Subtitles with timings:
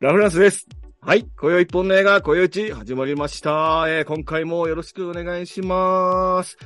[0.00, 0.66] ラフランスです。
[1.02, 1.26] はい。
[1.38, 3.84] 今宵一本の映画、今宵一始まりました。
[3.86, 6.56] えー、今回もよろしくお願いします。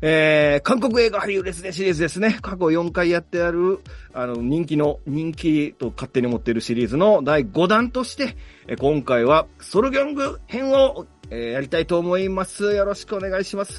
[0.00, 2.38] えー、韓国映画俳優ですね、シリーズですね。
[2.42, 3.78] 過去4回やってある、
[4.12, 12.74] あの、人気の、人気と勝手に持っているシリーズの第5弾として、えー今回はソルギョング編を、えーやりたいと思います。
[12.74, 13.76] よろしくお願いします。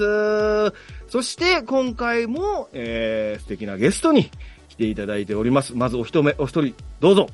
[1.09, 4.31] そして、今回も、えー、素敵なゲストに
[4.69, 5.75] 来ていただいております。
[5.75, 7.27] まずお一目、お一人、どうぞ。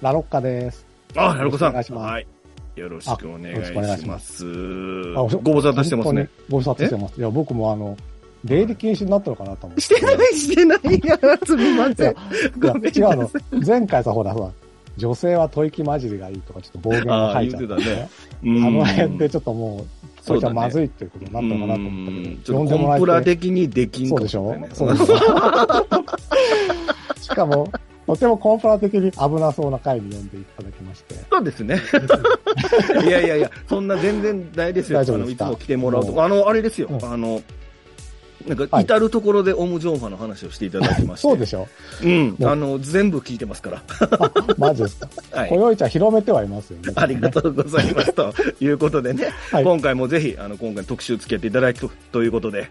[0.00, 0.86] ラロッカです。
[1.16, 1.72] あ、なるこさん。
[1.72, 2.26] よろしくお願いしますはい。
[2.76, 3.40] よろしくお願
[3.96, 4.18] いしま。
[4.18, 4.44] す
[5.14, 6.28] ご無沙汰してますね。。
[6.48, 7.18] ご無沙汰してます。
[7.18, 7.96] いや、僕もあの、
[8.44, 9.80] 出入り禁止になったのかなと思って。
[9.82, 10.78] してない、してない。
[11.04, 12.12] や、すみません。
[12.12, 12.16] いや
[12.72, 13.30] ごめんなさい違うの。
[13.66, 14.50] 前回さ、ほら、ほら、
[14.96, 17.76] 女性は吐息混じりがいいとか、ちょっと暴言が入っちゃってあ
[18.44, 19.84] うんの辺でちょっともう、
[20.22, 24.56] それじゃまずいいっていうことになったのかなと思ったけど、ちょっとコンプラ的にできんかそうでしょ？
[24.72, 25.16] そうでしょ？
[27.22, 27.68] しかも、
[28.08, 31.14] とてもコンプラ的に危なそうな回に呼んでいただきまして。
[31.30, 31.78] そうですね。
[33.06, 34.98] いやいやいや、そんな全然ないですよ。
[35.00, 35.44] 大丈夫ですか？
[35.44, 36.12] あのいつも来てもらうと。
[36.12, 36.88] もあの、あれですよ。
[36.90, 37.42] うんあの、
[38.46, 41.28] なんか、はい至るところでオムジョンファの話をしていただきまして。
[41.28, 41.68] そうでしょ
[42.02, 42.36] うん。
[42.44, 43.82] あの、全部聞いてますから。
[44.00, 45.08] あ、マジですか？
[45.32, 45.56] はいこ。
[45.56, 46.92] よいちゃん広めてはいますよね。
[46.96, 48.12] ありがとうございます。
[48.14, 48.32] と
[48.64, 52.68] いうことでね、はい今回もぜひ、あの、今回特集付き合っていただきとということで、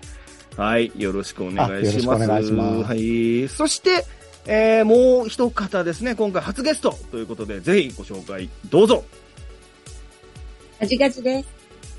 [0.56, 1.72] はい、よろしくお願いします。
[1.74, 3.48] あよろしくお願いしますはい。
[3.50, 4.04] そして、
[4.50, 9.03] えー、もう一方ですね、今回初ゲストということで、ぜひご紹介どうぞ。
[10.80, 11.50] ガジガジです。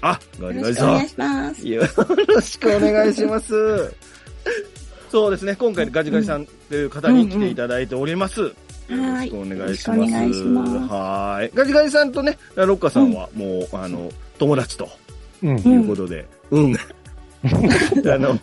[0.01, 1.55] あ、ガよリガリさんろしくお願い。
[1.55, 1.69] します。
[1.69, 1.83] よ
[2.27, 3.95] ろしくお願いします。
[5.13, 8.41] そうですね、今回ガジガジさんという方に来ていただいております。
[8.41, 8.51] よ
[8.89, 9.45] ろしくお願いします。
[9.45, 11.51] はいよろしくお願いしますはい。
[11.55, 14.89] ガジガジさんとね、ラロッカさんはもう、あの、友達と
[15.43, 15.69] うんと。
[15.69, 16.75] いうことで、うん。
[17.45, 18.39] あの、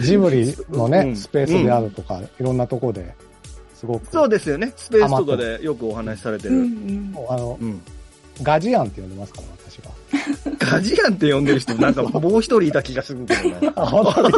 [0.00, 3.14] ジブリのうね、んスペースであるとか、いろんなとこで、
[3.78, 4.72] すごく、そうですよね。
[4.76, 6.66] スペースとかでよくお話しされてうんうる。
[6.66, 7.10] ん。
[7.12, 7.80] もうあのう、ん。
[8.42, 9.40] ガジアンって呼んでますか？
[9.42, 9.90] ら、私が。
[10.58, 13.72] ガジアンって呼んでる人、なんかもう一人いた気がするけどな。
[13.82, 14.34] あ、本当に？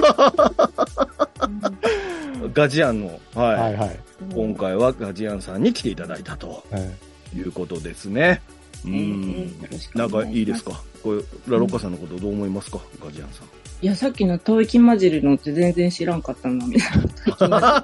[2.55, 3.61] ガジアンの、はい。
[3.61, 3.99] はいはい。
[4.35, 6.93] 今回はガジアンさんに来ていただいたとえ
[7.37, 8.41] いうことですね。
[8.85, 9.53] ううん
[9.95, 10.81] なんかいいですか？
[11.03, 12.79] これ、ラロッカさんのことどう思いますか？
[13.05, 13.47] ガジアンさん。
[13.81, 17.83] いや、さっきの吐息混じりのって全然知らんかったな、みたいな。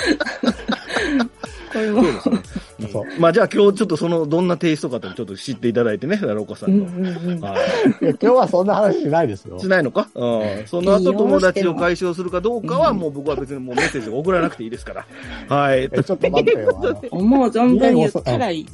[1.72, 2.02] これも。
[2.20, 2.62] そうですね。
[2.80, 3.20] えそう。
[3.20, 7.10] まあじゃあ今日ちょっとその、どんなテイストかってちょっと知っていただいてね、ラロッカさうんんの。
[7.10, 7.40] うんうん。
[7.44, 8.04] はい。
[8.04, 9.68] いや今日はそんな話しないですよし。
[9.68, 10.08] ないのか？
[10.14, 10.66] うん。
[10.66, 15.06] その後友達を解消するかどうかはうんもう僕は別にもうメッセージを送らなくていいですから。
[15.48, 15.88] はい。
[15.92, 17.00] えちょっと待ってよ。
[17.10, 18.66] 思う存分言ったらいい。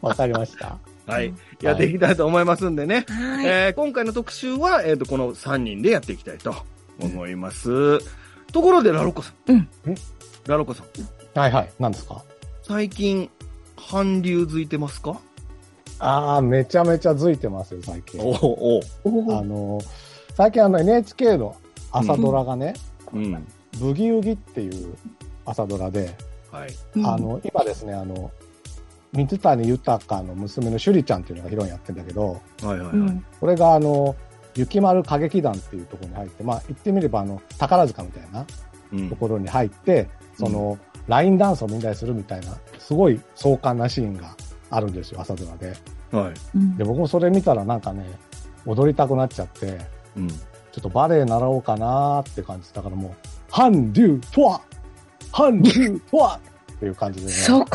[0.00, 0.78] わかりました。
[1.06, 1.32] はい。
[1.62, 3.06] やっていきたいと思いますんでね。
[3.08, 3.46] はい。
[3.46, 6.54] えー今回の特集は、えっ、と、この3人でやっていきたいと
[7.00, 7.98] 思います。
[8.52, 9.52] ところで、ラロッカさん。
[9.52, 9.68] うん
[10.46, 11.38] ラロッカさん。
[11.38, 11.70] はいはい。
[11.78, 12.22] 何ですか？
[12.62, 13.30] 最近、
[13.90, 15.20] 韓流づいてますか？
[16.00, 18.20] ああ、めちゃめちゃづいてますよ、最近。
[18.20, 18.80] おお
[19.38, 19.80] あの、
[20.34, 21.56] 最近あの NHK の
[21.90, 22.74] 朝ドラがね、
[23.12, 23.46] うん。
[23.80, 24.94] ブギウギっていう
[25.44, 26.14] 朝ドラで、
[26.50, 26.70] はい。
[26.96, 28.30] うんあの、今ですね、あの、
[29.12, 32.88] 水谷豊の娘の趣里ちゃんっていうのがヒロインやってるんだけど、はいはいはい。
[32.92, 33.24] うん。
[33.40, 34.14] これがあの、
[34.58, 38.46] 雪丸歌劇団っていうところに入って、まあ言ってみればあの、宝塚みたいな
[38.92, 40.08] うんところに入って、
[40.38, 44.34] その、ラインダンスをみんなでするみたいな、すごい壮観なシーンが
[44.70, 45.74] あるんですよ、朝ドラで。
[46.10, 46.34] はい。
[46.56, 48.04] うんで、僕もそれ見たらなんかね、
[48.66, 49.78] 踊りたくなっちゃって、
[50.16, 50.28] うん。
[50.28, 53.12] ちょっとバレエ習おうかなーって感じだからもう、
[53.50, 54.60] 韓流とは
[55.32, 56.40] 韓流とは
[56.72, 57.66] っていう感じでね、そこ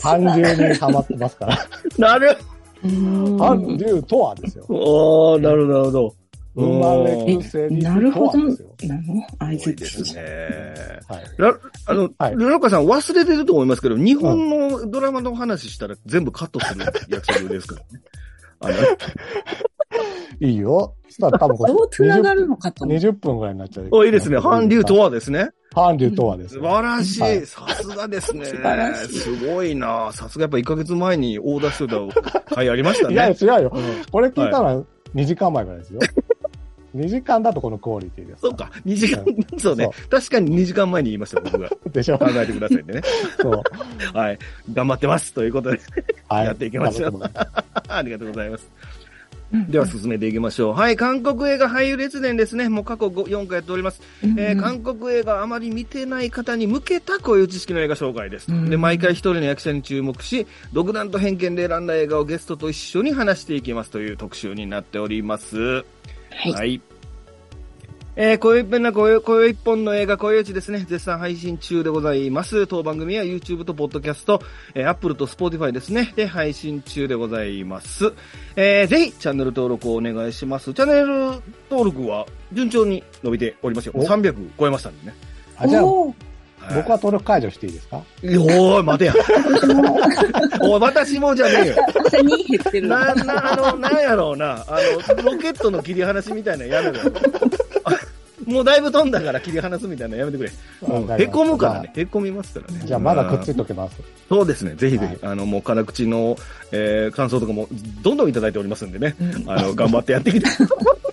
[0.00, 0.26] 韓流
[0.68, 1.58] にハマってますから、
[1.98, 2.36] なる
[2.82, 3.38] に。
[3.38, 4.64] 韓流とはですよ。
[4.68, 6.14] おー、なるほど、なるほど。
[6.56, 8.38] 生まれくせになるほど。
[8.38, 10.22] なの合図すごいですね。
[11.08, 11.24] はい。
[11.36, 18.00] ラあの、はいルロッカさん忘れてると思いますけど、日本のドラマの話したら全部カットする約束ですからね。
[18.60, 18.74] あの、
[20.48, 20.94] いいよ。
[21.08, 22.96] そしたら多分これどう繋がるのかと思う。
[22.96, 23.88] 20分ぐらいになっちゃう。
[23.90, 24.40] お、いいですね。
[24.40, 25.50] 韓流とはですね。
[25.74, 26.68] 韓流とはです素ね。
[26.68, 27.20] 晴らし。
[27.20, 28.46] はいいさすがですね。
[28.46, 33.36] 素晴らしいすごいなさすがやっぱ1ヶ月前にオーダーしてた回ありましたいや、ね。
[33.38, 33.72] 違うよ。
[33.74, 34.74] うんこれ聞いたら
[35.14, 36.00] 2時間前ぐらいですよ。
[36.96, 38.40] 2時間だとこのクオリティです。
[38.42, 38.70] そうか。
[38.84, 39.24] 2時間、
[39.58, 39.88] そうね。
[40.10, 41.68] 確かに2時間前に言いました、僕が。
[41.92, 43.02] でしょ考えてくださいね。
[43.40, 43.62] そう。
[44.16, 44.38] はい。
[44.72, 45.32] 頑張ってます。
[45.32, 45.80] ということで、
[46.28, 46.44] はい。
[46.46, 47.20] やっていきましょう
[47.88, 48.68] ありがとうございます。
[49.52, 50.74] うんでは進めていきましょう。
[50.74, 50.96] はい。
[50.96, 52.68] 韓国映画俳優列伝ですね。
[52.68, 54.02] もう過去5 4回やっております。
[54.22, 58.48] えー韓国映画あまり見てない方に向けたこういう知識の映画紹介です。
[58.50, 65.84] うんで、毎回一人の役者に注目し、独断と偏見で選んだ映画をゲストと一緒に話していきますという特集になっております。
[66.36, 66.52] はい。
[66.52, 66.80] はい。
[68.18, 72.66] えー、こよいっぺんな、こよ、こよ一本の映画、こよいちですね、絶賛配信中でございます。
[72.66, 74.40] 当番組は YouTube と Podcast、
[74.74, 78.14] えー、Apple と Spotify ですね、で配信中でございます。
[78.56, 80.72] えー、ぜひ、チャンネル登録をお願いします。
[80.72, 82.24] チャンネル登録は
[82.54, 83.92] 順調に伸びておりますよ。
[83.94, 85.14] お300超えましたんでね。
[85.58, 85.82] あ、じゃあ、
[86.74, 87.96] 僕は登録解除していいですか？
[87.96, 89.14] おーい、待てや。
[90.60, 91.74] おい、私もじゃねえよ。
[92.06, 92.88] 朝に減ってる。
[92.88, 94.78] な、な、あの、なんやろうな、あ
[95.16, 96.94] の、ロケットの切り離しみたいなのやめろ
[98.46, 100.50] もうだいぶ飛んだから切り離すみたいなのやめてくれ。
[100.82, 101.92] うんへこむからね。
[101.96, 102.82] へこみますからね。
[102.84, 103.96] じゃあまだくっついいときます。
[104.28, 104.74] そうですね。
[104.76, 106.36] ぜひぜひ、はあの、もう辛口の、
[106.70, 107.66] えー、感想とかも
[108.02, 109.16] どんどんいただいておりますんでね。
[109.48, 110.46] あの、頑張ってやってきて。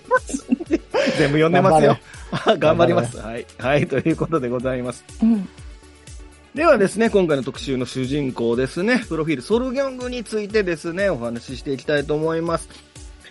[1.18, 1.98] 全部読んでますよ。
[2.58, 3.16] 頑張 ります。
[3.18, 3.46] はい。
[3.58, 3.86] はい。
[3.86, 5.04] ということでございます。
[5.22, 5.48] うん。
[6.54, 12.68] ではですね、今回の特集の主人公ですね、プロフィール、ソルギョングについてですね、お話ししていきたいと思います。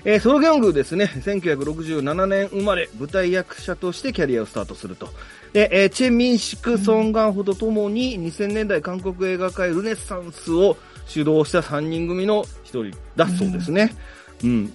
[0.05, 5.07] えーソルギョングですね、1967年生まれ、舞台役者としてキャリアをスタートすると。
[5.53, 10.75] で、えーチェ・ミンシク・ソン・ガンホとともに2000年代韓国映画界ルネッサンスを
[11.07, 13.93] 主導した3人組の一人だそうですね。
[13.93, 13.97] うん。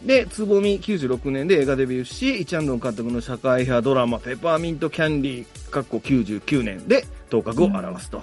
[0.07, 8.23] で、つぼみ96年で映画デビューし、イチャンドン監督の社会派ドラマ、ペパーミント・キャンディー、かっこ99年で頭角を現すと。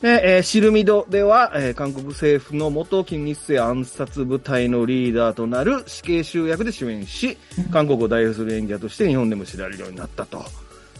[0.00, 7.38] で、えーシルミドでは、えー韓国政府の元金日成暗殺部隊のリーダーとなる死刑囚役で主演し、
[7.70, 10.44] 韓国を代表する演技者として日本でも知られるようになったと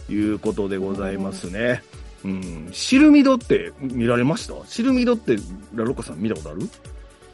[0.09, 1.83] いうことでございますね。
[2.23, 2.69] うん。
[2.71, 4.53] シルミドって見られました？
[4.65, 5.35] シルミドって
[5.75, 6.61] ラロッカさん見たことある？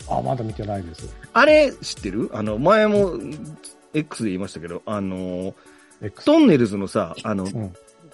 [0.09, 1.13] あ、まだ見てないです。
[1.33, 2.29] あれ知ってる？
[2.33, 3.13] あの、前も
[3.93, 5.53] X で言いましたけど、あの、
[6.01, 6.25] X。
[6.25, 7.73] トンネルズのさ、あの、うん。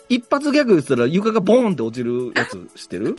[0.10, 3.16] 一発ギャグ言ったら床がボーンって落ちるやつ知ってる？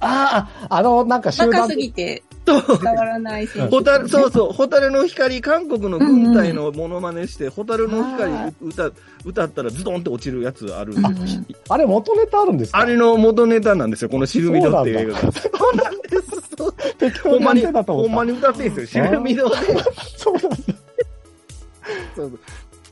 [0.00, 2.78] ああ、あの、なんか集団バカす、ぎてそう。
[2.82, 3.70] 伝わらない選手。
[3.74, 8.90] ホタル、そうそう、ホタルの光、韓国の軍隊のモノマネして、ホタルの光歌、
[9.24, 10.92] 歌ったらズドンって落ちるやつある。
[10.94, 11.06] うん
[11.68, 12.78] あれ元ネタあるんですか？
[12.80, 15.32] あれの元ネタなんですよ、このシルミドっていう映画が。
[15.32, 16.23] そうなん です。
[17.22, 19.56] ほんまに、ほんまに歌ってんですよ、シルミドで。
[20.16, 20.48] そうなんだ。
[22.16, 22.38] そうそう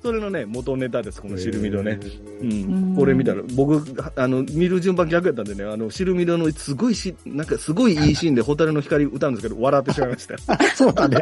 [0.03, 2.01] それのね、元ネタです、このシルミドね。
[2.41, 2.97] ううんん。
[2.97, 3.81] これ見たら、僕、
[4.17, 10.37] あの、見る順番逆やったんでね、あの、シルミドのすごいし、なんかすごいいいシーンでホタルの光歌うんですけど、笑ってしまいました。
[10.75, 11.19] そうだね。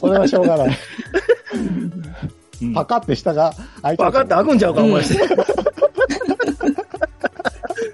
[0.00, 0.78] それはしょうがない。
[1.54, 1.56] う
[2.66, 3.52] んパカって下が
[3.82, 6.33] 開いちゃパうカって開くんちゃうか、うん思いして。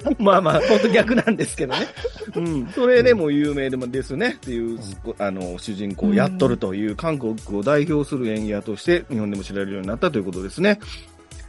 [0.19, 1.87] まあまあ、ほんと逆なんですけどね。
[2.35, 2.67] うん。
[2.75, 4.79] それでも有名でもですね、っていう、
[5.19, 10.79] あの、主人公をやっとるという、韓国を代表する演技者として、日本でも知られるようになったということですね。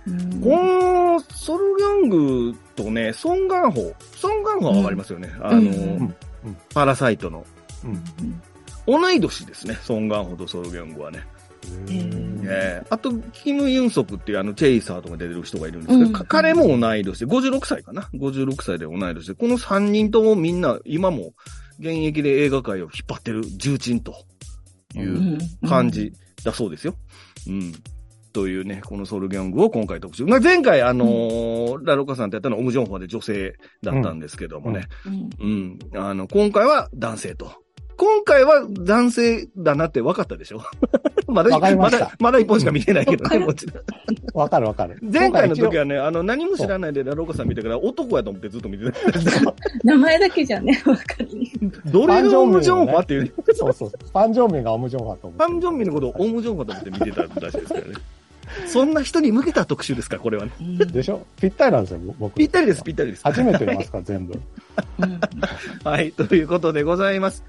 [0.07, 3.93] うんこの、ソルギョングとね、ソン・ガンホ。
[4.15, 5.31] ソン・ガンホはわかりますよね。
[5.41, 6.15] あの、うん
[6.73, 7.45] パラサイトの。
[7.85, 8.03] うん
[8.87, 11.23] 同い年ですね、ソン・ガンホとソルギョングはね。
[11.87, 21.33] うんええあと、キム・ユンソクっていうあの、チェイサーとか出てる人がいるんですけど、うんか彼も同い年で、56歳かな ?56 歳で同い年で、この3人ともみんな、今も
[21.79, 24.13] 現役で映画界を引っ張ってる重鎮と
[24.95, 25.37] いう
[25.67, 26.11] 感じ
[26.43, 26.95] だそうですよ。
[27.47, 27.73] うん。
[28.33, 30.25] というね、このソルギョングを今回特集。
[30.25, 34.87] まあ、前回あのーラロカさんってやったのはオムジョンファで女性だったんですけどもね。
[35.39, 36.01] うんうん。
[36.01, 37.51] あの、今回は男性と。
[37.97, 40.61] 今回は男性だなって分かったでしょ？
[41.31, 43.83] まだ、わかりましたまだ、まだ一本しか見てないけどね、もちろん。
[44.33, 44.97] わかるわかる。
[45.01, 45.81] 前回の時は。
[45.81, 49.53] はね、あの、何も知らないでラローカさん見たから、男やと思ってずっと見てた。
[49.83, 51.27] 名前だけじゃね、わかる。
[51.91, 53.89] どれがオムジョンファっていう、そうそう。
[53.89, 55.49] ファンジョンミンがオムジョンファと思ってる。
[55.49, 57.93] ファンジョンミンのことをオムジョンファと思って見てたらしいですからね。
[58.67, 60.51] そんな人に向けた特集ですから、これはね。
[60.91, 61.25] でしょ？
[61.39, 62.35] ぴったりなんですよ、僕。
[62.35, 63.23] ぴったりです、ぴったりです。
[63.23, 64.39] 初めて見ますから、全部。
[65.83, 67.43] はい、ということでございます。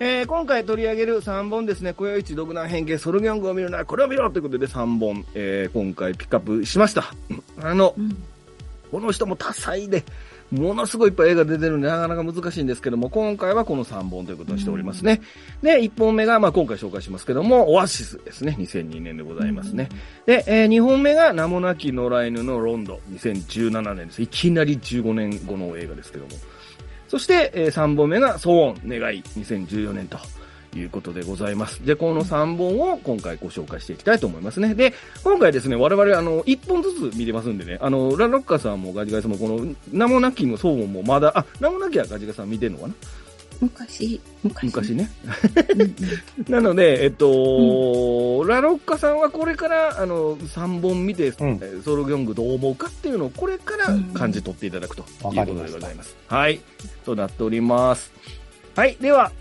[0.00, 7.12] えー今回取り上げる3本ですね、小夜一独断変形ソルギョングを見るならこれを見ろということで3本、えー今回ピックアップしました。
[7.60, 7.94] あの、
[8.92, 10.04] この人も多彩で、
[10.52, 15.20] ものすごいいっぱい映画出てるんで、なかなか難しいんですけども、今回はこの3本ということにしておりますね。
[15.62, 18.56] で、1本目が、まあ今回紹介しますけども、オアシスですね。
[18.58, 19.88] 2002年でございますね。
[20.26, 23.00] で、え2本目が名もなき野良犬のロンド。
[23.12, 24.22] 2017年です。
[24.22, 26.30] いきなり15年後の映画ですけども。
[27.08, 30.18] そして、え3本目が、騒音、願い、2014年と。
[30.76, 31.84] いうことでございます。
[31.84, 34.74] で、この3本を今回ご紹介していきたいと思いますね。
[34.74, 34.92] で、
[35.24, 42.94] 今回ですね、我々、あの、1本ずつ見れますんでね、あの、ラロッカさんもガジガジさんも、この、名もなきも騒音もまだ、あ、名もなきはガジガジさん見てんのかな？
[43.60, 44.66] 昔、昔。
[44.66, 45.10] 昔ね。
[45.74, 45.94] うんうん。
[46.48, 56.16] なので、えっと、ラロッカさんはこれから、あの、3本見て、んえーソロギョングどう思うかっていうのを、これから感じ取っていただくということでございます。
[56.28, 56.60] はい。
[57.04, 58.12] となっております。
[58.76, 58.96] はい。
[59.00, 59.32] では、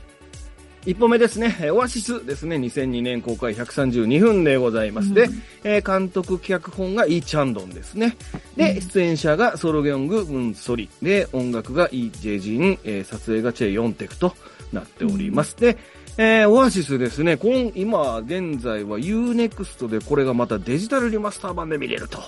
[0.87, 5.13] 1本目ですね、えーオアシスですね、2002年公開132分でございます。
[5.13, 8.15] で、うんえー監督、脚本がイ・チャンドンですね。
[8.55, 10.87] で、うん出演者がソロギョング、ムンソリ。
[11.01, 14.33] で、音楽がイ・ジェジン、えー撮影がチェ・ヨンテクと
[14.71, 15.57] なっております。
[15.57, 15.77] で、
[16.17, 22.19] えーオアシスですね、今、今、現在は UNEXT でこれがまたデジタルリマスター版で見れると。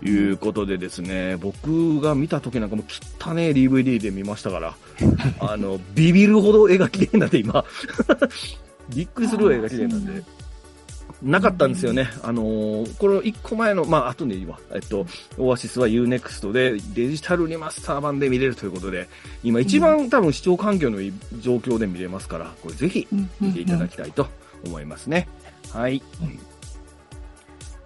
[0.00, 2.84] いうことでですね、僕が見た時なんかも
[3.20, 4.76] 汚ね DVD で見ましたから、
[5.40, 7.64] あの、ビビるほど絵が綺麗なんで今、
[8.94, 10.22] びっくりするぐらい絵が綺麗なんで、
[11.22, 12.08] なかったんですよね。
[12.22, 14.58] あのーこの1個前の、まあ、後でいいわ。
[14.72, 19.08] えっと、オアシスは UNEXT でデジタルリマスター版で見れるということで、
[19.42, 23.08] 今一番多分視聴環境のいい状況で見れますから、これぜひ
[23.40, 24.28] 見ていただきたいと
[24.64, 25.28] 思いますね。
[25.72, 26.02] はい。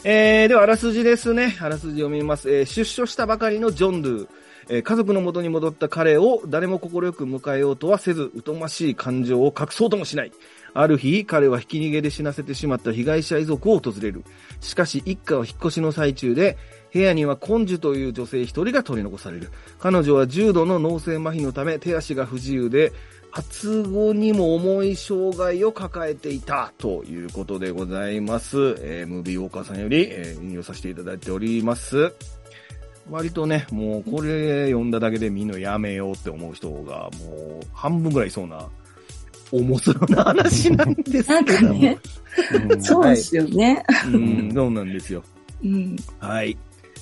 [0.04, 1.56] えー、では、あらすじですね。
[1.60, 2.50] あらすじ読みます。
[2.50, 4.28] えー出所したばかりのジョンドゥ。
[4.68, 10.32] えー家族の元に戻った彼を誰も快く迎えようとはせず、疎ましい感情を隠そうともしない。
[10.74, 14.24] ある日、彼はひき逃げで死なせてしまった被害者遺族を訪れる。
[14.60, 16.56] しかし、一家は引っ越しの最中で、
[16.92, 19.50] 部屋にはコンジュという女性一人が取り残される。
[19.78, 22.92] 彼女は重度の脳性麻痺のため手足が不自由で、
[23.30, 28.76] 発語にも重い障害を抱えていたということでございます。
[28.80, 32.12] えー、ムービーウォーカーさんより、えー引用させていただいております。
[33.10, 38.68] 割とね、もうこれ読んだだけで見るのやめようって思う人がもう半分ぐらいいそうな、
[39.50, 41.68] 重そうな話なんですけども。
[41.70, 41.98] かね、
[42.70, 43.84] うんそうですよね。
[44.06, 45.22] うん、そうなんですよ。
[45.64, 45.96] うん。
[46.18, 46.56] はい。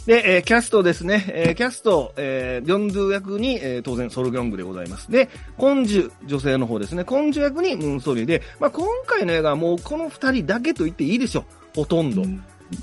[0.07, 1.25] で、えーキャストですね。
[1.28, 5.11] えーキャスト、えー、ギョンドゥ役に、えー当然ソルギョングでございます。
[5.11, 7.04] で、コンジュ、女性の方ですね。
[7.04, 11.45] コンジュ役にムンソリで、まあ、今回の映画はもうこの二人だけと言っていいでしょう。
[11.76, 12.25] ほとんど。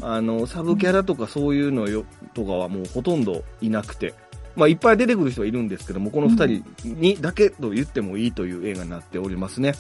[0.02, 2.06] あの、サブキャラとかそういうのよ、
[2.38, 4.14] とかはもうほとんどいなくて。
[4.56, 9.76] まあ、いっぱい出てくる人はいるんですけども、この二人にだけと言ってもいいという映画になっておりますね。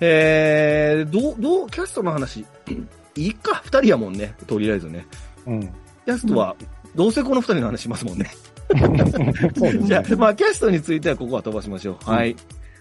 [0.00, 2.46] えー、どう、どう、キャストの話、
[3.16, 5.08] いいか、二人やもんね、とりあえずね。
[5.46, 5.60] うん。
[5.60, 6.54] キャストは、
[6.94, 8.30] どうせこの二人の話しますもんね。
[9.56, 9.86] そうですね。
[9.86, 12.08] じゃあ、まあ、キャストについてはここは飛ばしましょう。
[12.08, 12.36] はい。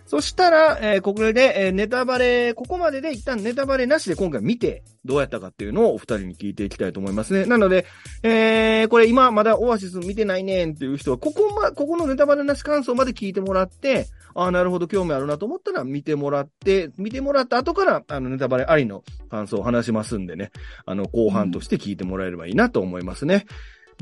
[0.06, 7.46] そしたら、えーここで、えーネタバレ、ここまでで一旦ネタバレなしで今回見て、どうやったかっていうのをお二人に聞いていきたいと思いますね。
[7.48, 7.86] なので、
[8.22, 20.52] えーこれ今まだオアシス見てないねんっていう人は、ここま、ここのネタバレなし感想まで聞いてもらって、ああ、なるほど、興味あるなと思ったら見てもらって、見てもらった後から、あの、ネタバレありの感想を話しますんでね、
[20.86, 23.46] あの、後半として聞いてもらえればいいなと思いますね。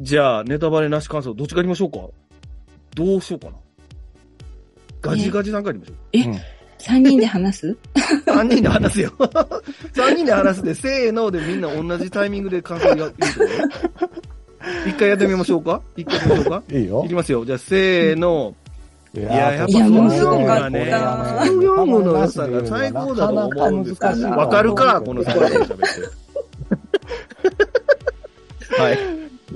[0.01, 2.13] じゃあ、ネタバレなし感想、どっちから行きましょうか？
[2.95, 3.62] どうしようかな。
[5.03, 6.36] ガジガジさんから行きましょう。
[6.79, 7.77] 三人で話す？
[8.25, 9.12] 3人で話すよ。
[9.93, 13.10] 3人で話すで、せーのでみんな同じタイミングで感想が
[14.88, 15.81] 一回やってみましょうか？
[15.95, 16.63] 一回やってみましょうか？
[16.77, 17.13] いいよいき。
[17.13, 17.45] ますよ。
[17.45, 18.55] じゃあ、せーの。
[19.15, 20.79] いいや、やっぱいや面白ソかったね、
[21.45, 25.86] ソギョングの良さが最高だと思うんですけど、なかなか難しいわかるかこの3人で喋って。
[28.77, 28.97] はい。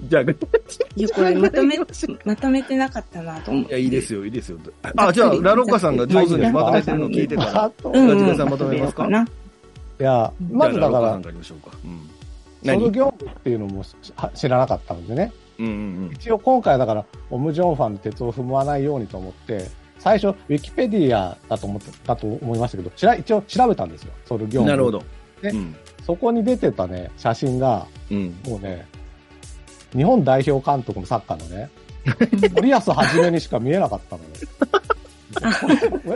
[0.09, 1.77] じゃあ、いや、これまとめ、
[2.25, 3.81] まとめてなかったなと思っいや、て。
[3.81, 4.59] いいですよ、いいですよ。
[4.95, 7.63] あ、じゃあ、ラロッカさんが上手にまとめてるのを聞いてから。
[7.63, 8.07] あとうん、うん。
[8.07, 9.07] ガジガジさんまとめますか？
[9.07, 9.23] な。
[9.23, 11.77] いや、まずだからじゃあラロッカさん、から行きましょうか。
[11.83, 12.09] うん。
[12.63, 12.91] ソル何？
[12.91, 15.31] ギョングっていうのもしは知らなかったんでね。
[15.59, 24.65] うんうん一応今回だから、オムジョンファンの鉄を踏まないようにと思って、最初、ウィキペディアだと思ってだと思いましたけど、しら一応調べたんですよ、ソルギョうん。
[24.65, 24.71] ング。
[24.71, 24.99] なるほど。
[25.41, 25.75] ねうん。
[26.05, 28.35] そこに出てたね、写真が、うん。
[28.45, 28.85] もうね、
[29.97, 31.69] 日本代表監督のサッカーのね、
[32.53, 34.29] 森保はじめにしか見えなかったのよ。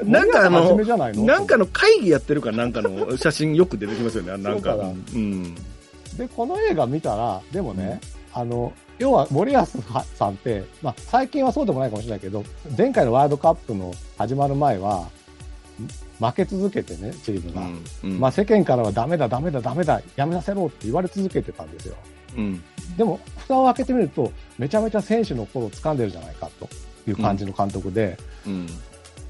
[0.06, 1.26] なんかあのないの？
[1.26, 4.78] なんかの会議やってるかなんかの写真よく出てきますよね、なんか。
[6.18, 8.00] で、この映画見たら、でもね、
[8.34, 12.44] あの、要は森保さんって、まあ、最近はそうでもないかもしれないけど、
[12.78, 15.08] 前回のワールドカップの始まる前は、
[16.20, 17.62] 負け続けてね、チームが。
[18.04, 18.20] うん。
[18.20, 21.96] まあ、世間からはダメだ、ダメだ、ダメだ、やめさせろって言われ続けてたんですよ。
[22.38, 22.64] うん。
[22.98, 26.70] でも、蓋を開けてみると、めちゃめちゃ選手の心を掴んでるじゃないかと
[27.08, 28.68] いう感じの監督で、うん。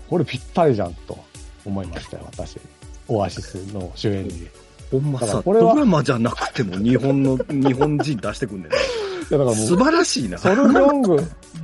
[0.09, 1.17] これぴったりじゃんと
[1.65, 2.59] 思いましたよ、私。
[3.07, 4.29] オアシスの主演に。
[4.43, 4.47] い
[4.91, 10.37] ほんまさ、ドラマじゃなくても日本の、 日本人出してくんねんだからも素う、晴らしいな。
[10.37, 11.15] ソルギョング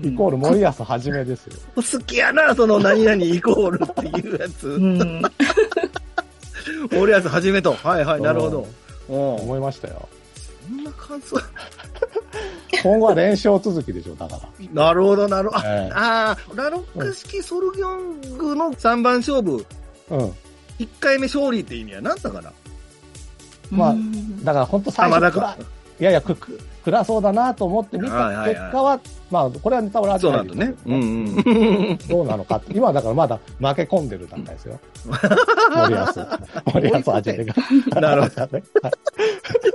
[0.03, 1.53] イコール森保はじめですよ。
[1.75, 4.67] 好きやな、その何々イコールっていうやつ。
[4.69, 5.21] うん。
[6.97, 7.73] 俺やつ始めと。
[7.73, 8.67] はいはい、なるほど。
[9.09, 9.35] うん。
[9.35, 10.07] 思いましたよ。
[10.67, 11.37] そんな感想。
[12.83, 14.41] 今後は連勝続きでしょ、だから。
[14.73, 15.59] なるほど、なるほど。
[15.59, 17.95] あ、ええあーラロッカ式ソルギョ
[18.33, 19.65] ングの3番勝負、
[20.09, 20.19] うん。
[20.79, 22.51] 1回目勝利って意味は何だかな？
[23.71, 25.57] まあうんだから本当最あ、ま初、だか。
[25.99, 28.99] いやいや、くく暗そうだなと思って見たはいはいはい結果は、
[29.31, 30.75] まあ、これはネタバレあそうなんだね。
[30.85, 30.97] うんう
[31.93, 31.97] ん。
[32.07, 32.77] どうなのかって。
[32.77, 34.79] 今はだからまだ負け込んでる段階ですよ。
[35.75, 36.91] 森保。
[36.91, 37.53] 森保はじめが。
[37.99, 38.61] なるほどど。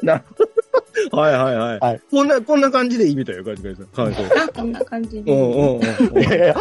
[0.03, 0.52] なるほど。
[1.13, 1.79] はいはいはい。
[1.79, 4.05] はいこんな、こんな感じでいいみたいよ、カジカジさん。
[4.07, 4.27] はい、そう。
[4.27, 5.33] あ、こんな感じうんで。
[5.33, 5.83] うんうん。
[6.23, 6.57] いやいや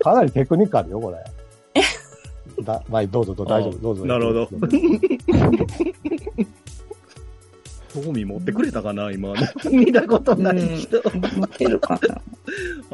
[0.00, 1.16] かなりテクニカルよ、これ。
[2.62, 4.04] だまあ、どうぞどうぞ、大丈夫、どうぞ。
[4.04, 4.48] なるほど。
[7.92, 9.34] 興味持ってくれたかな、今。
[9.70, 11.02] 見たことない人。
[11.36, 12.14] 持ってるかな。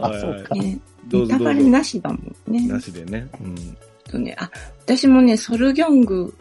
[0.03, 1.65] はいはいあそうかね、どうぞどうぞネタバレ。
[1.65, 2.67] なしだもんね。
[2.69, 3.27] なしでね。
[3.41, 3.55] うん。
[4.11, 4.51] とね、あ、
[4.85, 6.35] 私もね、ソルギョング、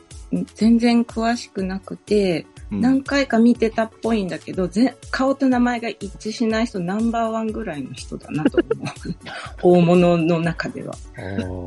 [0.55, 9.15] 全然詳しくなくて、うん何回か見てたっぽいんだけど、ぜ顔と名前が一致しない人ナンバーワンぐらいの人だなと思う。
[9.61, 10.95] 大物の中では。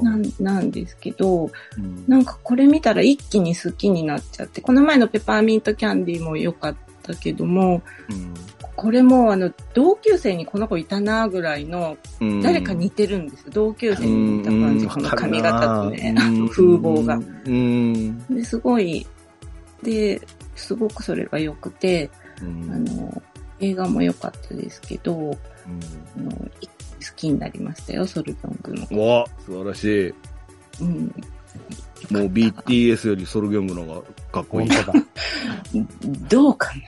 [0.03, 7.83] なんなんですけど、うんなんかこれ見たら一気に好きになっちゃって、この前のペパーミントキャンディーも良かったけども、
[8.75, 13.51] これもあの、同級生にこの子いたなぐらいの、うん誰か似てるんですよ。
[13.53, 16.15] 同級生に似た感じ、うんこの髪型とね、
[16.51, 17.21] 風貌が。
[17.47, 18.19] うん。
[18.29, 19.07] で、すごい、
[19.83, 20.21] で、
[20.59, 22.11] すごくそれが良くて、
[22.43, 23.23] うんあの、
[23.61, 25.37] 映画も良かったですけど、
[26.17, 29.07] あの、一気に好きになりましたよ、ソルギョングの。
[29.07, 30.15] わ素晴らしい。
[30.81, 31.15] うん。
[32.11, 34.69] もう BTS よりソルギョングの方がかっこいい。
[36.29, 36.83] どうかな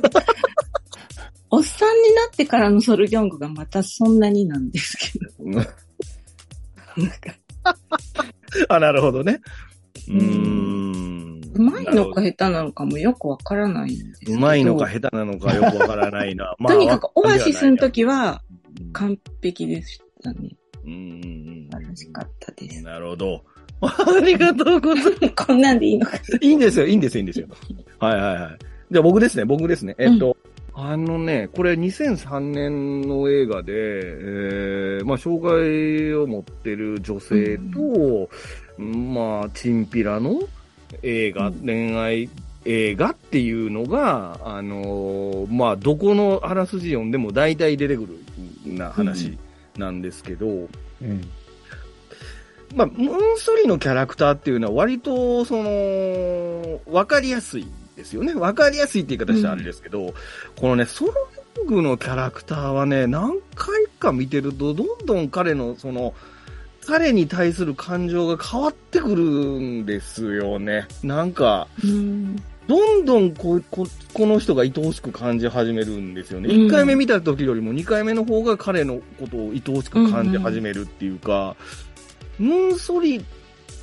[1.50, 5.44] おっさんになってからのソルギョングがまたそんなになんですけど。
[5.44, 5.74] なんか
[8.68, 9.40] あ、なるほどね。
[10.08, 10.97] ううんん。
[11.58, 14.32] うまいのか下手なのかもよくわからないんですけど。
[14.34, 16.54] うまいのか下手なのかよくわからないな。
[16.58, 18.42] まあとにかくオアシスの時は
[18.80, 20.50] うん完璧でしたね。
[20.84, 22.70] うんうん素晴らしかったでうん。
[22.70, 22.82] す。
[22.82, 23.44] なるほど。
[23.80, 25.46] ありがとうございます。
[25.46, 26.18] こんなんでいいのか。
[26.40, 27.48] いいんですよ、いいんですよ、いいんですよ。
[27.98, 28.58] はいはいはい。
[28.90, 29.94] じゃあ僕ですね、僕ですね。
[29.98, 30.36] えっと、
[30.74, 38.30] あのね、これ2003年の映画で、えー、まあ、障害を持ってる女性と、
[38.80, 40.38] まあ、チンピラの
[41.02, 42.28] 映画、うん恋愛
[42.64, 48.18] 映画っていうのが、あのーまあ、どこのあらすじ読んでも大体出てくる
[48.66, 49.38] な話
[49.78, 51.30] なんですけど、うん。
[52.74, 58.34] まあ、ムーンソリのキャラクターっていうのは割と、その、わかりやすいですよね。
[58.34, 60.12] わかりやすいって言い方したらあれですけど、
[60.56, 61.12] このね、ソロ
[61.56, 66.12] ギングのキャラクターはね、何回か見てると、どんどん彼の、その、
[66.88, 70.88] 彼に対する感情が変わってくるんですよね。
[71.02, 72.42] なんか、うん。
[72.66, 76.48] どんどんこここの人が愛おしく感じ始めるんですよね。
[76.48, 81.56] うん1回目見た時よりも2回目の方が彼のことを愛おしく感じ始めるっていうか、
[82.38, 83.22] ムーンソリ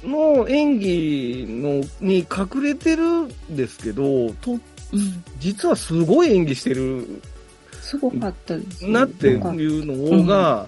[0.03, 4.59] の演技のに隠れてるんですけど、とうん。
[5.37, 7.21] 実はすごい演技してる
[7.81, 8.87] すごかったです。
[8.87, 10.65] なっていうのが、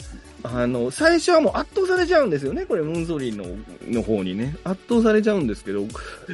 [0.54, 2.66] あの、最初はもう圧倒されちゃうんですよね。
[2.66, 3.46] これ、ムンソリーの、
[3.88, 4.56] の方にね。
[4.64, 5.86] 圧倒されちゃうんですけど、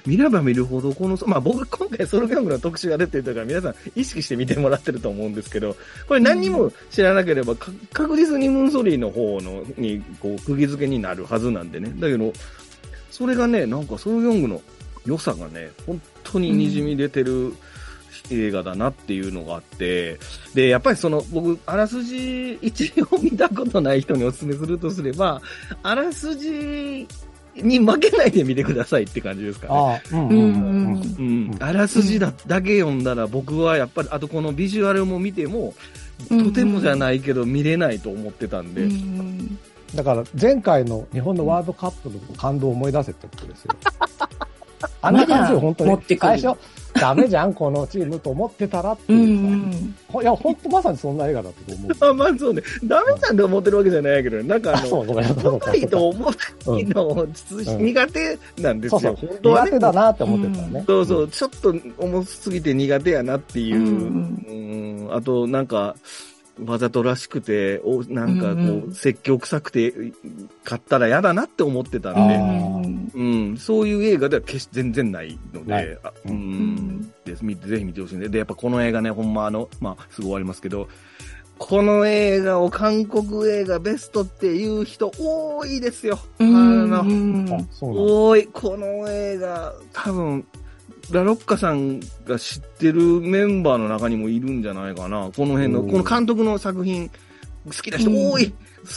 [0.06, 5.76] 見れば見るほど、この、まあ僕今回ソロギャングの特集が出てるから皆さん意識して見てもらってると思うんですけど、
[6.08, 11.93] これ何にも知らなければ、確実にムンソリーの方の、に、こう、釘付けになるはずなんでね。
[11.99, 12.34] だけど、
[13.12, 14.62] それがね、なんかソロギャングの
[15.06, 17.54] 良さがね、本当に滲み出てる、
[18.29, 20.19] 映画だなっていうのがあって、
[20.53, 25.41] で、やっぱりその、僕、あらすじ一応見たことない人にお勧めするとすれば、
[25.81, 27.07] あらすじ
[27.55, 29.73] に負けないで見てくださいって感じですかね。
[29.73, 31.51] ああ、うんううんうんん。
[31.51, 31.57] うん。
[31.59, 35.73] あらすじだだけ読んだら僕はやっぱり、あとこのビジュアルも見ても、
[36.29, 38.83] うんとてもじゃないけど見れないと思ってたんで。
[38.83, 39.59] うん
[39.95, 43.75] だから前回の日本のワールドカップの感動を思い出せってことですよ。
[45.01, 46.15] あんな感じよ、本当に持って。
[46.15, 46.57] くる最初、
[46.93, 49.95] ダメじゃん、このチームと思ってたらってういうさん。
[50.08, 51.91] ほいや、本当まさにそんな映画だと思う。
[52.12, 52.62] あまあそうね。
[52.84, 54.88] ダメなんて思ってるわけじゃないけど、なんかあの。
[54.88, 55.21] そううま
[55.75, 57.34] いと思っての、 うん
[57.86, 59.17] 苦手なんですよ。
[59.41, 60.84] 苦手だなって思ってたね。
[60.88, 65.13] そうそう、ちょっと重すぎて苦手やなっていう。
[65.13, 65.95] あと、なんか、
[66.63, 69.93] わざとらしくて、おなんかこう、説教臭くて、
[70.63, 76.35] 買ったら嫌だなって思ってたんあで、ーうん、そういう映画では決して全然ないので、あううん。
[76.35, 77.43] ん、です。
[77.43, 80.87] 見てぜひ見てほしいんで、で、やっぱこの映画ね、ほんまあの、まあ、すぐ終わりますけど、
[81.57, 86.19] この映画を韓国映画ベストっていう人多いですよ。
[86.39, 87.03] あの。
[87.79, 88.47] 多い。
[88.47, 90.45] この映画、多分、
[91.13, 95.30] ラロッカさんが知ってるメンバーの中にもいるんじゃないかな。
[95.36, 97.10] この辺の、この監督の作品、
[97.65, 98.52] 好きな人多い。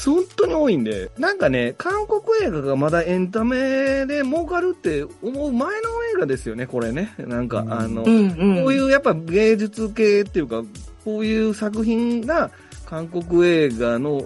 [0.04, 1.10] 本当に多いんで。
[1.18, 7.14] なんかね、韓国映画がまだエンタメで儲かるって思う前の映画ですよね、これね。
[7.18, 8.64] なんか、うんあの、うんうん。
[8.64, 10.62] こういうやっぱ芸術系っていうか、
[11.04, 12.50] こういう作品が
[12.86, 14.22] 韓国映画の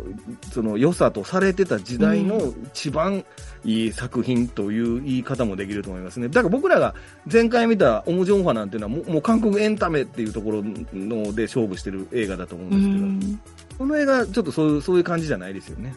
[0.52, 3.24] その良さとされてた時代の一番
[3.64, 6.28] いい作品という言い方もできると思いますね。
[6.28, 6.94] だから僕らが
[7.30, 13.38] 前回見たオムジョンファなんていうのはもうもう韓国エンタメっていうところので勝負してる映画だと思うんですけど、
[13.78, 15.94] この映画ちょっとそういうそういう感じじゃないですよね。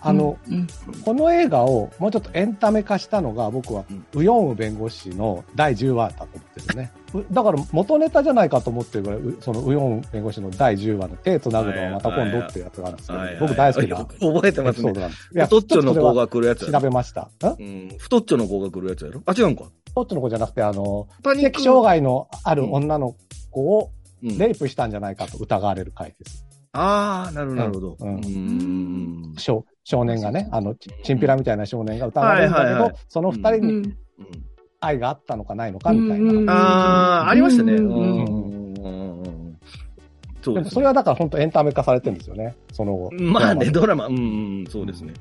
[0.00, 0.66] あの、うんうん
[1.04, 6.92] この映画をもうちょっとエンタメ化したのが僕はうん、ウヨンウ弁護士の第10話だと思ってるね。
[7.20, 14.92] うだから元ネタじゃないかと思ってるぐらい、うそのウヨンウ弁護士の第10話の手つなぐのはまた今度っていうやつがあるんですけど、はいはい僕大好きな 覚えてエますね
[15.44, 17.30] 太っちょの子が来るやつ調べました。
[17.42, 17.88] んうん。
[17.98, 19.64] 太っちょの子が来るやつやろあ、違うんか。
[19.88, 23.14] 太っちょの子じゃなくて、あの、パ知的障害のある女の
[23.50, 23.90] 子を
[24.22, 26.46] うんレイプしたんじゃないかと疑われる回です。
[26.72, 27.96] ああ、なるほど、なるほど。
[28.00, 29.34] ううんん。
[29.36, 33.96] 少少年がね、あの、チチンピラみたいな少年が疑われるんだけど、はいはいはいその二人にうん
[34.84, 36.52] 愛があったのかないのかみたいな。
[36.52, 37.72] ああ、ありましたね。
[37.74, 39.58] ううんんうんうん
[40.42, 43.10] そうですねでもそれはだから本当エンタメ化されてるんですよね、その後。
[43.14, 44.18] まあね、ドドラマ、うんう
[44.62, 45.14] ん、そうですね。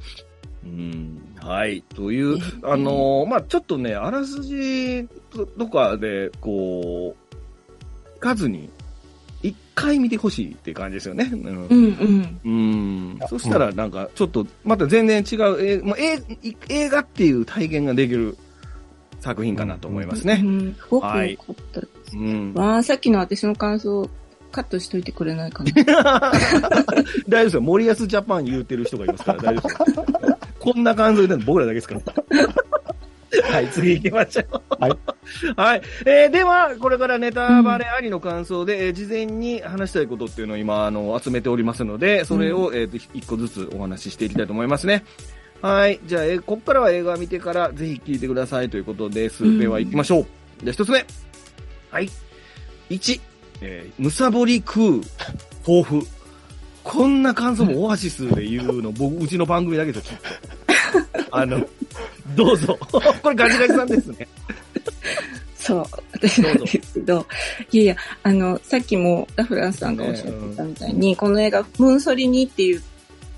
[0.66, 1.82] うん、はい。
[1.96, 8.70] という、あのーまあちょっとね、あらすじととかで、こう、数に、
[9.42, 11.30] 一回見てほしいっていう感じですよね。
[11.34, 13.20] うんうんうん。
[13.20, 13.28] うん。
[13.28, 18.38] そしたら、なんか、ちょっと、また全然違う、えーもうえー映画っていう体験ができる
[19.24, 20.42] 作品かなと思いますね。
[20.44, 20.76] うん。
[20.76, 22.18] すごくはい良かったです。
[22.18, 22.54] うん。
[22.54, 24.10] わあ、さっきの私の感想、
[24.52, 25.72] カットしといてくれないかな。
[27.30, 27.62] 大丈夫ですよ。
[27.62, 30.38] 森保ジャパン言うてる人がいますから、 大丈夫ですよ。
[30.60, 32.02] こんな感想で僕らだけですから。
[33.50, 34.62] はい、次行きましょう。
[34.78, 34.98] はい。
[35.56, 35.82] はい。
[36.06, 45.06] えーでは、これからネタバレありの感想で、えー事前に話したいことっていうのを今、あの、集めておりますので、それを、えっ、と、一個ずつお話ししていきたいと思いますね。
[45.64, 45.98] はい。
[46.06, 49.46] じゃあ、えーここからは映画を見てから、ぜひ聞いてくださいということです。
[49.46, 50.26] うんでは、行きましょう。
[50.62, 51.06] じゃあ、一つ目。
[51.90, 52.10] はい。
[52.90, 53.22] 1、
[53.62, 55.02] えー、むさぼり食う、
[55.66, 56.06] 抱負。
[56.84, 60.18] こんな感想もオアシスで言うの、 僕、うちの番組だけですよ。
[61.32, 61.66] あの、
[62.36, 62.78] どうぞ。
[63.24, 64.28] これガジガジさんですね。
[65.58, 67.26] そう、私なんですけど、
[67.72, 72.84] いやいや、あの、さっきもラフランスさんがおっしゃってたみたいに、この映画、ムーンソリにっていう、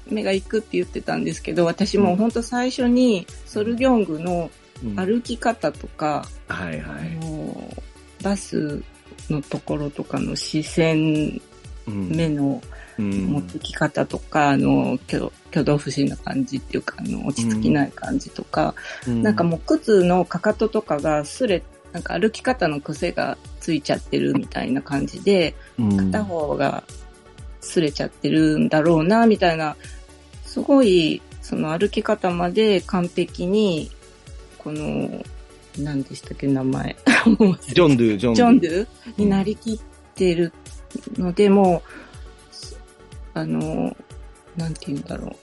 [0.07, 4.49] 目が行くって言ってたんですけど、私も本当最初に、ソルギョングの
[4.83, 4.95] うん。
[4.97, 7.15] 歩き方とか、あはいはい。
[7.15, 7.73] の
[8.21, 8.83] バス
[9.29, 11.41] のところとかの視線、
[11.87, 12.09] うん。
[12.09, 12.61] 目の
[12.97, 13.25] うん。
[13.27, 18.75] 持ってき方とか、あの、挙挙動不審な感じっていうか、あの、落ち着きない感じとか、
[19.07, 21.63] なんかもう靴のかかととかがすれ、
[21.93, 26.83] なんか歩き方の癖がついちゃってるみたいな感じで、うん、片方が
[27.61, 29.75] すれちゃってるんだろうな、みたいな、
[30.55, 33.91] すごい、その歩き方まで完璧に、
[34.57, 35.21] この、
[35.77, 36.95] 何でしたっけ、名前。
[37.67, 38.35] ジョンドゥ、ジョンドゥ。
[38.35, 38.87] ジョンドゥ？
[39.17, 39.79] になりきっ
[40.15, 40.53] てる
[41.17, 41.83] ので、も
[43.33, 43.97] う、あの、
[44.55, 45.35] なんて言うんだろ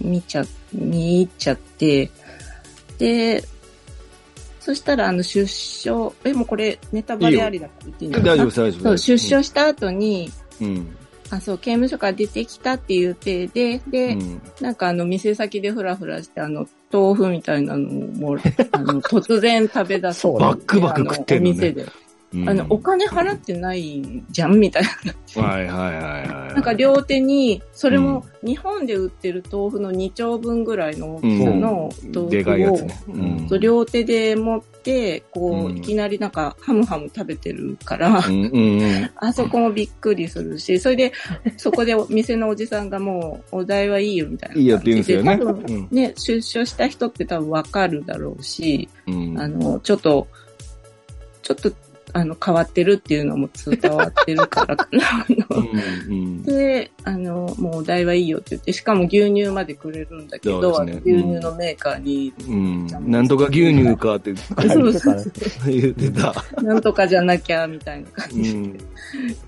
[0.00, 0.04] う。
[0.04, 2.10] 見ちゃ、見入っちゃって、
[2.98, 3.44] で、
[4.58, 8.98] そしたら、あの、出所、え、もうこれ、ネタバレありだから言っていいんですか大丈夫大丈夫そう。
[8.98, 10.96] 出所した後に、うん。
[11.36, 18.38] あ、そう、刑務所から出てきたっていう体で、で、うんなんかあの、店先でフラフラして、あの、豆腐みたいなのをもう、
[18.72, 20.20] あの、突然食べ出す。
[20.20, 21.86] そうバックバク食ってんのねあお店で。
[22.34, 24.82] うんあの、お金払ってないじゃんみたい
[25.34, 25.42] な。
[25.42, 26.54] はいはいはいはい。
[26.54, 33.00] なんか両手に、それも日本で売ってる豆腐の2丁分ぐらいの大きさの豆腐をね。
[33.08, 38.22] うん両手で持って、こういきなりなんかハムハム食べてるから。
[39.16, 41.12] あそこもびっくりするし、それで、
[41.56, 45.38] そこでお店のおじさんがもう、お題はいいよみたいないいよって言うんですよね。
[45.38, 50.26] 多分ね、出所した人って多分わかるだろうし、うんあの、ちょっと、
[51.42, 51.72] ちょっと、
[52.14, 55.02] あの、変わってるっていうのも伝わってるからかな。
[55.24, 55.62] あの
[56.08, 62.86] うんうんで、あの、もうお題はいいよって言って、しかも牛乳までくれるんだけそど、ね牛乳のメーカーに、うん。
[63.06, 65.32] なんとか牛乳かってそうそうそう
[65.72, 66.34] 言ってた。
[66.62, 68.78] なんとかじゃなきゃ、みたいな感うじでん。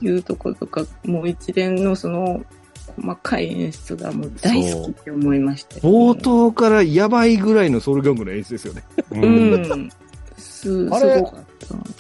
[0.03, 2.43] 言うとことか、もう一連のその、
[2.97, 8.85] 細かい演出がもう大好きって思いましたよね、冒頭からやばいぐらいのソウルギョングの演出ですよね。
[9.11, 9.91] ううんん。
[10.65, 11.25] す、あれ。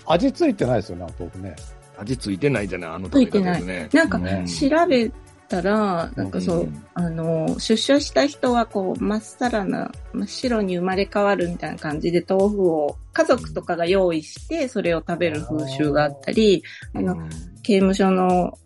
[0.07, 1.57] 味ついてないですよね、豆腐ね。
[1.98, 3.88] 味ついてないじゃない、あの食べ方ですね。
[3.92, 5.11] なんか、ね調べ
[5.48, 16.62] たら、なんかそう、うんあの、出所した人はこう、まっさらな、真っ白に生まれ変わるみたいな感じで豆腐を家族とかが用意して、それを食べる風習があったり、
[16.94, 17.16] あの
[17.62, 18.59] 刑務所の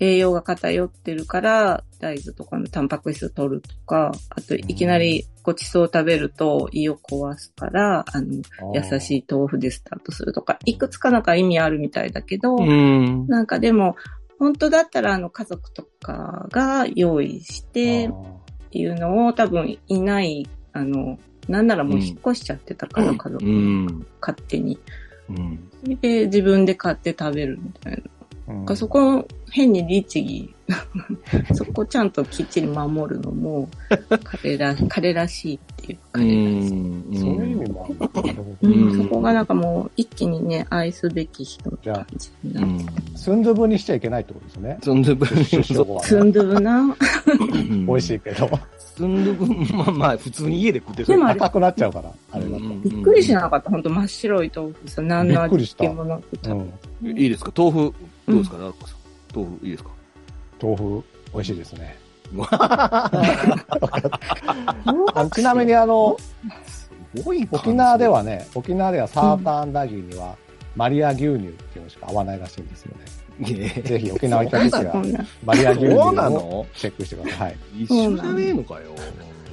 [0.00, 8.42] 栄養が偏ってるから、大豆とかのタンパク質を取るとか、あといきなりごちそうを食べると胃を壊すから、あの、
[8.74, 13.26] 優しい豆腐でスタートするとか、いくつかなんか意味あるみたいだけど、うん。
[13.26, 13.96] なんかでも、
[14.38, 24.06] 本当だったらあの家族とかが用意してっていうのを多分いない、あの、なんならもう引っ越しちゃってたから、家族、うん。
[24.20, 24.78] 勝手に。
[25.30, 25.70] うん。
[25.82, 27.98] それで自分で買って食べるみたいな。
[27.98, 30.54] うんそこ変に律儀、
[31.54, 33.68] そこちゃんときっちり守るのも、
[34.22, 36.34] 彼ら、 彼らしいっていうう彼らし
[36.68, 36.72] い。
[36.74, 37.04] ん。
[37.14, 37.96] そういう意味もある
[38.62, 42.84] うんうんそこがなんかもう一気にね、愛すべき人って感じになって。
[43.16, 44.78] スンドゥブにしちゃいけないってことですね。
[44.82, 46.96] スンドゥブ出所後はねツンドゥブな。
[47.86, 52.64] 美味しいけど、スンドゥブ、まあまあ、普通に家で食ってでもあれ赤くなっちゃうから、あれだと。
[52.84, 53.70] びっくりしなかった。
[53.70, 56.68] ほんと真っ白い豆腐さ、何の味付けもなくう食
[57.02, 57.18] べん。
[57.18, 57.52] いいですか？
[57.56, 57.94] 豆腐、
[58.28, 58.96] どうですか、なるこさん。
[59.36, 59.90] 豆腐、いいですか？
[60.62, 61.98] 豆腐、美味しいですね。
[65.34, 66.16] ちなみにあの、
[66.66, 66.90] す
[67.22, 70.34] ごい沖縄ではね、沖縄ではサーターアンダギーには、
[70.74, 73.04] マリア牛乳っていうのしか合わないらしいんですよね。
[73.38, 75.02] ねぜひ沖縄行った時は。
[75.44, 76.66] マリア牛乳をの？
[76.74, 77.48] チェックしてください。
[77.48, 77.56] はい。
[77.84, 78.80] 一緒じゃねえのかよ。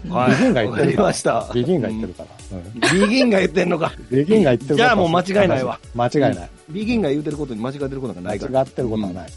[0.05, 1.07] ビギンが言ってるから。
[1.07, 1.51] ました。
[1.53, 2.29] ビギンが言ってるから。
[2.57, 2.63] うん
[3.01, 3.93] ビギンが言ってんのか。
[4.09, 5.79] ビギンが言ってるじゃあもう間違いないわ。
[5.95, 6.49] 間違いない。
[6.69, 8.51] ビギンが言ってることに間違ってることがないから。
[8.61, 9.29] 間違ってることはない。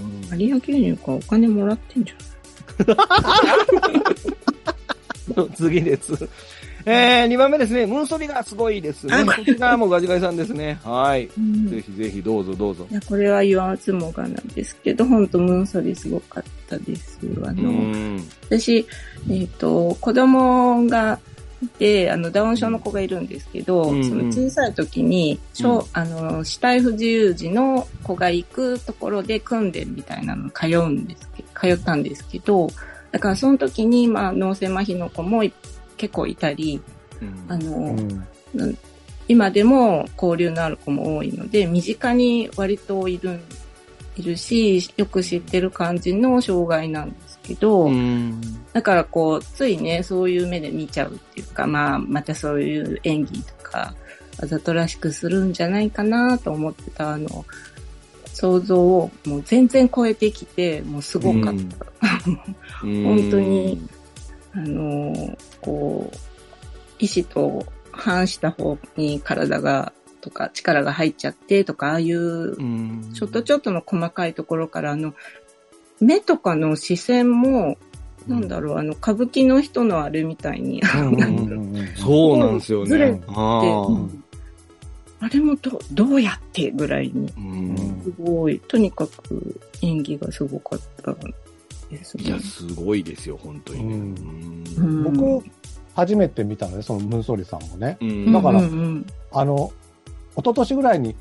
[0.00, 2.12] うんマリア牛乳かお金もらってんじ
[5.54, 6.28] 次です。
[6.86, 7.86] えー、2番目ですね。
[7.86, 9.14] ムーソリがすごいですね。
[9.14, 10.78] あこちらもガジガジさんですね。
[10.82, 11.28] はい。
[11.36, 11.68] ゃん。
[11.68, 12.86] ぜひぜひどうぞどうぞ。
[12.90, 17.18] いや、これは言わずもがなんですけど、ほんとムーンソリすごかったです。
[17.44, 18.24] あうの、ん。
[18.48, 18.86] 私、
[19.30, 21.18] えっ、と、子供が
[21.62, 24.04] いて、あの、ダウン症の子がいるんですけど、うんうん。
[24.04, 25.84] その小さい時に、小うん。
[25.92, 32.68] あの、死体不自由児の子が行くところで訓練みたいなの通うんですけど、通ったんですけど、
[33.12, 35.52] だからその時に、まあ、脳性麻痺の子もい
[35.96, 36.80] 結構いたり、
[37.48, 37.96] あの、
[38.54, 38.78] うん。
[39.28, 43.38] 今でも交流のある子も多いので、身近に割といる、
[44.16, 48.40] いるし、よく知ってる感じの障害なんですけど、うん。
[48.72, 53.94] だからこう、ついね、そういう目で見ちゃうっていうか、まあ、またそういう演技とか、
[54.40, 57.44] わざとらしくするんじゃないかなと思ってた、あの、
[58.32, 61.54] 想像をもう全然超えてきて、もうすごかっ
[62.00, 62.06] た。
[62.80, 63.80] 本当に
[64.52, 66.16] あのーこう、
[66.98, 75.14] 意志と反した方に体が、とか力が入っちゃってとか、ああいううん、ちょっとちょっとの細かいところから、あの、
[76.00, 77.76] 目とかの視線も、
[78.26, 80.82] なんだろう、あの、歌舞伎の人のあれみたいに、
[81.96, 83.20] そうなんですよずれね。
[85.22, 88.02] あれもどどうやってぐらいに、うん。
[88.02, 91.14] すごい、とにかく演技がすごかった
[91.90, 92.24] ですね。
[92.24, 92.40] いや、。
[92.40, 93.94] すごいですよ、本当にね。
[94.78, 95.02] ううん。
[95.14, 95.46] 僕、
[95.94, 97.98] 初めて見たので、そのムーンソリさんもね。
[98.00, 98.32] うん。
[98.32, 99.70] だからうんうんあの、
[100.32, 101.14] 一昨年ぐらいに、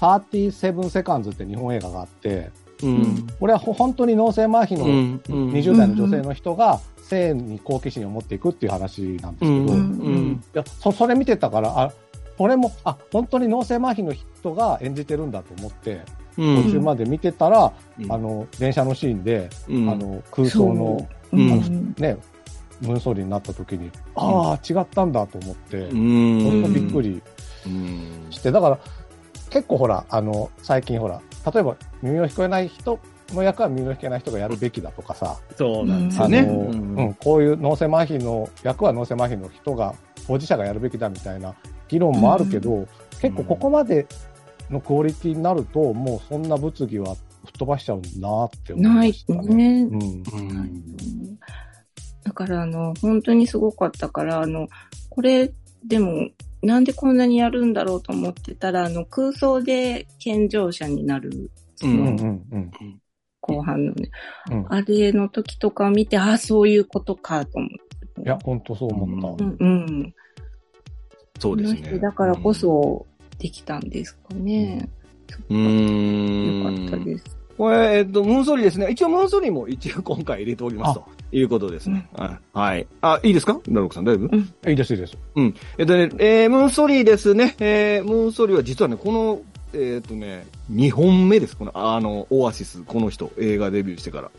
[0.00, 2.50] 37セカンズって日本映画があって、
[2.82, 3.26] うん。
[3.38, 5.22] これはほ本当に脳性麻痺のうん。
[5.28, 5.50] うん。
[5.52, 9.58] 20代の女性の人が性に好奇心を持っていくっていう話なんですけど、うん。
[9.58, 10.44] いうん。
[10.54, 11.92] やそそれ見てたから、あ、
[12.38, 16.00] これも、あ、本当に脳性麻痺の人が演じてるんだと思って、
[16.38, 16.64] うん。
[16.64, 18.12] 途中まで見てたら、うん。
[18.12, 19.90] あの、電車のシーンで、うん。
[19.90, 21.36] あの、空想の、う。
[21.36, 21.52] ん。
[21.52, 21.62] あの
[21.98, 22.16] ね、
[22.80, 26.40] ムーンソリになった時に、ああ、違ったんだと思って、うん。
[26.44, 27.22] 本当びっくり
[27.66, 28.26] うん。
[28.30, 28.78] して、だから、
[29.50, 31.20] 結構ほら、あの、最近ほら、
[31.52, 32.98] 例えば耳の聞こえない人
[33.34, 36.40] の役は耳の聞けない人がやるべきだとかさ、そうなんですよね。
[36.40, 39.94] うんうんこういう脳性麻痺の役は脳性麻痺の人が、
[40.26, 41.54] 当事者がやるべきだみたいな
[41.88, 42.86] 議論もあるけど、
[43.20, 44.06] 結構ここまで
[44.68, 49.54] のクオリティになると、もうそんな物議は吹っ飛ばしちゃうなって思いないましたね。
[49.54, 49.80] ね。
[49.82, 51.38] うんうん
[52.22, 54.68] だから、あの、本当にすごかったから、あの、
[55.08, 55.52] これ、
[55.84, 56.28] でも、
[56.62, 62.70] なんでこんなにやるんだろうと思ってたら、あの、空想で健常者になる、そうんうんうの、んうん
[63.42, 64.10] 後半のね、
[64.50, 67.68] うんあれの時とかを見て、ああ、そういうことかと思っ
[68.16, 68.22] て。
[68.22, 69.44] いや、本当そう思った。
[69.44, 70.14] うん、うん。
[71.38, 71.98] そうですね。
[71.98, 73.06] だからこそ
[73.38, 74.88] できたんですかね。
[75.48, 76.88] うよん。
[76.88, 77.24] かったです。
[77.56, 78.88] これ、えっと、ムーンソリーですね。
[78.90, 82.08] 一応ムーンソリーも一応今回入れておりますということですね。
[82.14, 82.86] はいはい。
[83.00, 83.60] あ、いいですか？
[83.68, 84.70] ナロクさん大丈夫？
[84.70, 85.16] いいです、いいです。
[85.78, 87.56] えっとね、えー、ムーンソリーですね。
[87.60, 89.40] えー、ムーンソリーは実はね、この、
[89.72, 91.56] えっ、とね、2本目です。
[91.56, 94.30] この、あの、オアシス、この人、映画デビューしてから。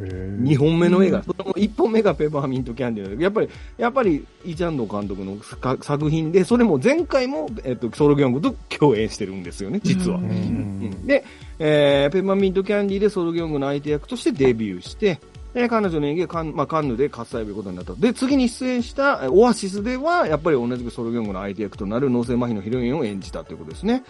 [0.00, 1.18] 2本目の映画。
[1.18, 10.18] うんそれも1本目がペーパーミントキャンディーやっぱり、やっぱり、イ・チャンド監督のか作品で、それも前回も、えっ、と、ソロギョングと共演してるんですよね、実は。
[10.18, 11.24] ううんうんで、
[11.58, 15.20] えー、ペーパーミントキャンディーでソロギョングの相手役としてデビューして、
[15.54, 17.94] で彼女の演技がカン,、まあ、カンヌで喝采を呼ぶことになった。
[17.94, 24.02] で、次に出演したえーオアシスでは、やっぱり同じくソロギョングの相手役となる脳性麻痺のヒロインを演じたということですね。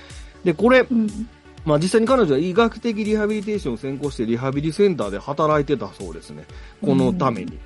[0.42, 1.07] で、これ、うん。
[1.66, 6.44] まあ実際に彼女は医学的リハビリテーションを専攻してリハビリセンターで働いてたそうですね。
[6.83, 7.59] このために。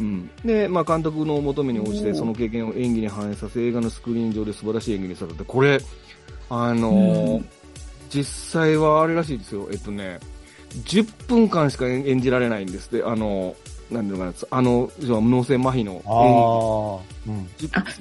[0.00, 0.30] うん。
[0.44, 5.78] で、まあ監督の求めに応じてその経験を演技に反映させ映画のスクリーン上で素晴らしい演技にされて、これ、
[6.48, 7.48] あのーうん
[8.08, 9.68] 実際はあれらしいですよ。
[9.70, 10.20] えっとね、
[10.84, 13.54] 10分間しか演演じられないんですって、あの、
[13.90, 17.16] なんていうのかな、あの、脳性麻痺の演技ああ。
[17.28, 17.48] うん。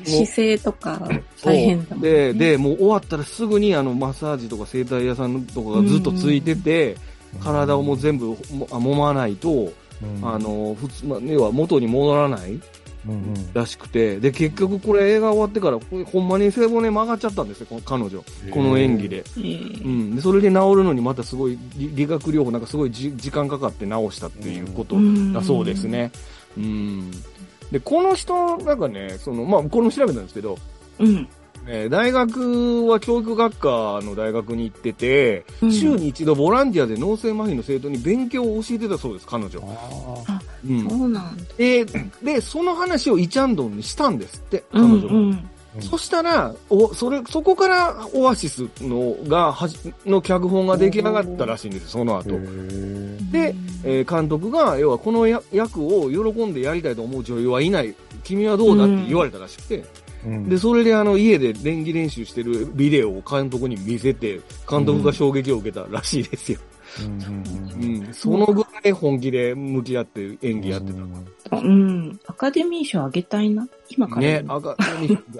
[0.03, 1.07] 姿勢とか
[1.43, 2.09] 大変だもんね。
[2.09, 6.97] で、で、もう終わったらすぐにあのマッサージとか整体屋さんとかがずっとついてて、
[7.43, 8.35] 体をもう全部も
[8.71, 12.59] あ揉まないと、うんあ、の、普通、まあ、要は元に戻らない
[13.07, 13.53] うんうん。
[13.53, 18.23] らしくて、で、結局これ映画終わってから、これほんまに背骨曲がっちゃったんですよ、この彼女。
[18.51, 19.17] この演技で。
[19.17, 20.15] えーうん。
[20.15, 24.95] で、それで治るのにまたすごい、理理学療法なんかすごいじ時間かかって治したっていうこと
[25.33, 26.11] だそうですね。
[26.57, 27.11] うん。
[27.71, 30.57] で、この人、なんかね、その、まあ、これも調べたんですけど、
[30.99, 31.27] うん。
[31.67, 39.59] えー大学は教育学科の大学に行ってて、うん週に一度ボランティアで脳性麻痺の生徒に勉強を教えてたそうです、彼女。
[40.67, 41.43] あうんそうなんだ。
[41.57, 41.85] で、
[42.23, 45.13] で、その話をイチャンドンにしたんですって、彼うん女が。
[45.13, 45.31] うん。
[45.31, 52.29] ーそしたら、お、それ、そこからオアシスのが、はじ、の脚本が出来上がったらしいんですよ、その後。
[53.31, 57.93] で、えー監督が、要はこのや役を喜んでやりたいと思う女優はいない。
[58.23, 59.83] 君はどうだって言われたらしくて。
[60.25, 66.59] うんで、それであの、家で演技練習してるビデオを監督に見せて、監督が衝撃を受けたらしいですよ。
[66.69, 68.13] うんうんうん。
[68.13, 70.93] そのぐらい本気で向き合って演技やって
[71.49, 71.57] た。
[71.57, 72.19] うん。
[72.27, 73.67] アカデミー賞あげたいな。
[73.89, 74.21] 今から。
[74.21, 74.75] ね、あが、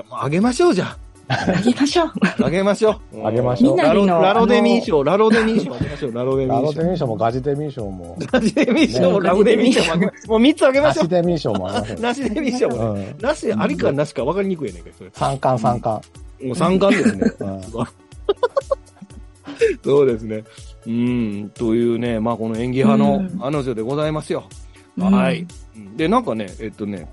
[0.10, 2.12] まああげましょうじゃあげましょう。
[2.22, 2.46] あ。
[2.46, 3.28] あげましょう。
[3.28, 6.82] あげましょうラロみんなのラロデミー賞、ラロデミー賞あげましょう、ラロデミラロー賞。
[6.82, 10.28] デミー賞もガジデミー賞も、ラジデミー賞もねラブデミー賞もあげましょう。
[10.30, 11.96] もう3つあげましょナシデミー賞もありますう。
[11.96, 12.02] よ。
[12.02, 12.94] なしデミー賞も。
[12.94, 13.18] うん。
[13.20, 15.10] なし、ありかなしか分かりにくいねんけど、それ。
[15.14, 16.08] 三冠三冠。
[16.44, 17.34] もう三冠ですね。
[17.40, 17.62] うん
[19.84, 20.44] そうですね。
[20.88, 24.48] うん、というね、まあこの演技派のうん彼女でございますよ。
[24.98, 25.46] うんはい。
[25.76, 27.12] うんで、なんかね、えっとね、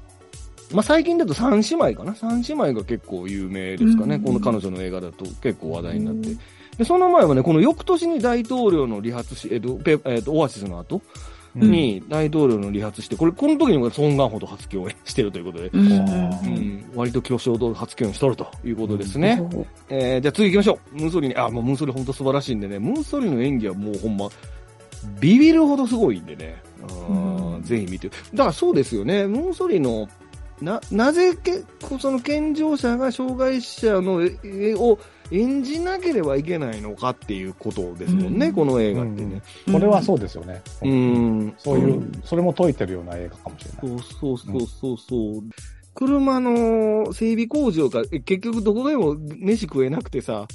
[0.72, 2.14] まあ最近だと三姉妹かな？
[2.14, 4.16] 三姉妹が結構有名ですかね。
[4.16, 6.36] うんこの彼女の映画だと結構話題になって。
[6.78, 11.02] で、その前はね、この翌年に大統領の離発し、えっと、ペえっと、オアシスの後
[11.54, 19.36] に大統領の離発して、これ、この時にもソン・ガンホと初共演してるということで、うんう、ん、割と巨匠と初共演しとるということですね。
[19.50, 21.00] そうえー、じゃあ次行きましょう。
[21.00, 24.28] ムーソリーニ、あ、もうムーソリー本当素晴らしいんでね、ムーソリーの演技はもうほんま、
[25.20, 26.62] ビビるほどすごいんでね、
[27.08, 27.62] うんうん。
[27.62, 28.08] ぜひ見て。
[28.08, 30.08] だからそうですよね、ムーソリーの、
[30.60, 31.62] な、なぜけ、
[32.00, 34.98] その健常者が障害者の絵絵を
[35.32, 39.42] 演じなければいけないのかっていうことですもんね、うんこの映画ってね。
[39.72, 40.60] これはそうですよね。
[40.82, 41.54] うん。
[41.58, 43.80] そういうう、それも解いてるような映画かもしれない。
[43.80, 45.42] そうそうそうそうそう。
[45.94, 50.46] 車の整備工場が、え結局どこでも飯食えなくてさ、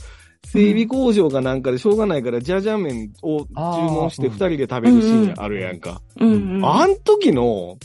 [0.46, 6.02] 整備工場かなんかでしょうがないから、ジャージャー麺を注文してあー二人で食べるシーンあるやんか。
[6.20, 6.66] うんうん。
[6.66, 7.78] あん時の、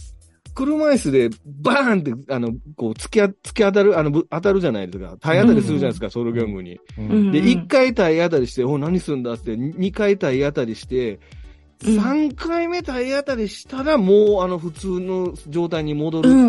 [0.54, 5.16] 車椅子でバーンって、あの、こう、突きあ、突き当たる、あの、ぶ当たるじゃないですか。
[5.20, 6.80] 体当たりするじゃないですか、ソルギョングに。
[7.32, 11.20] で、一回体当たりして、お、何すんだって、二回体当たりして、
[11.84, 11.96] うん。
[11.96, 16.48] 三回目体当たりしたら、もう、あの、普通の状態に戻るうん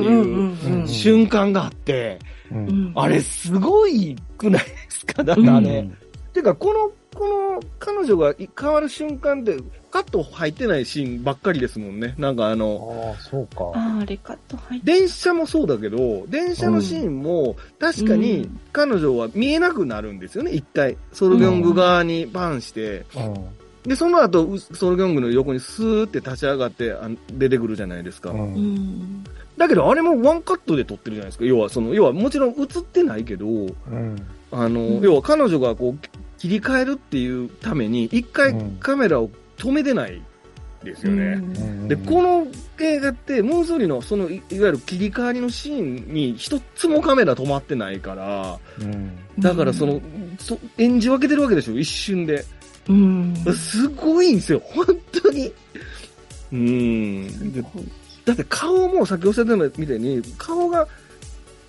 [0.53, 2.19] っていう瞬間があって、
[2.95, 5.23] あれ、すごいくないですか？
[5.23, 5.63] だからうん。
[5.63, 5.91] ね。
[6.33, 6.91] てか、この、
[7.23, 9.57] この、彼女が変わる瞬間って、
[9.91, 12.15] カット入ってないシーンばっかりですもんね。
[12.17, 13.71] なんかあの、ああ、そうか。
[13.73, 14.86] あーあれカット入って。
[14.91, 20.97] 電車もそうだけど、電車のシーンも、確かうにん彼女は見えなくなるんですよね、一回。
[21.13, 23.05] ソルギョング側にバンして、
[23.86, 28.31] で、その後、うソルギョングの横にスーって立ち上がってあ出てくるじゃないですか。
[28.31, 28.39] うん。
[28.39, 28.55] ううん。
[28.75, 29.23] ん。
[29.57, 31.45] だけど、あれもワンカットで撮ってるじゃないですか。
[31.45, 34.15] 要は、その、要はもちろん映ってないけど、うん。
[34.51, 35.99] あの、うん要は彼女がこう、
[36.43, 40.21] 切り替えるっていうために、一回うんカメラを止めてない
[40.84, 41.36] ですよね。
[41.36, 42.45] うんで、こ、の
[42.82, 49.17] 映画って、ムーンソリのそのい、いわゆる切り替わりのシーンに一つもカメラ止まってないから、うん。
[49.39, 50.01] だからその、
[50.38, 52.43] そ演じ分けてるわけでしょ、一瞬で。
[52.89, 53.34] うん。
[53.56, 55.53] すごいんですよ、本当に。
[56.51, 57.53] うん。
[57.53, 57.63] で
[58.25, 60.86] だって顔もさっきおっしゃったみたいに、顔が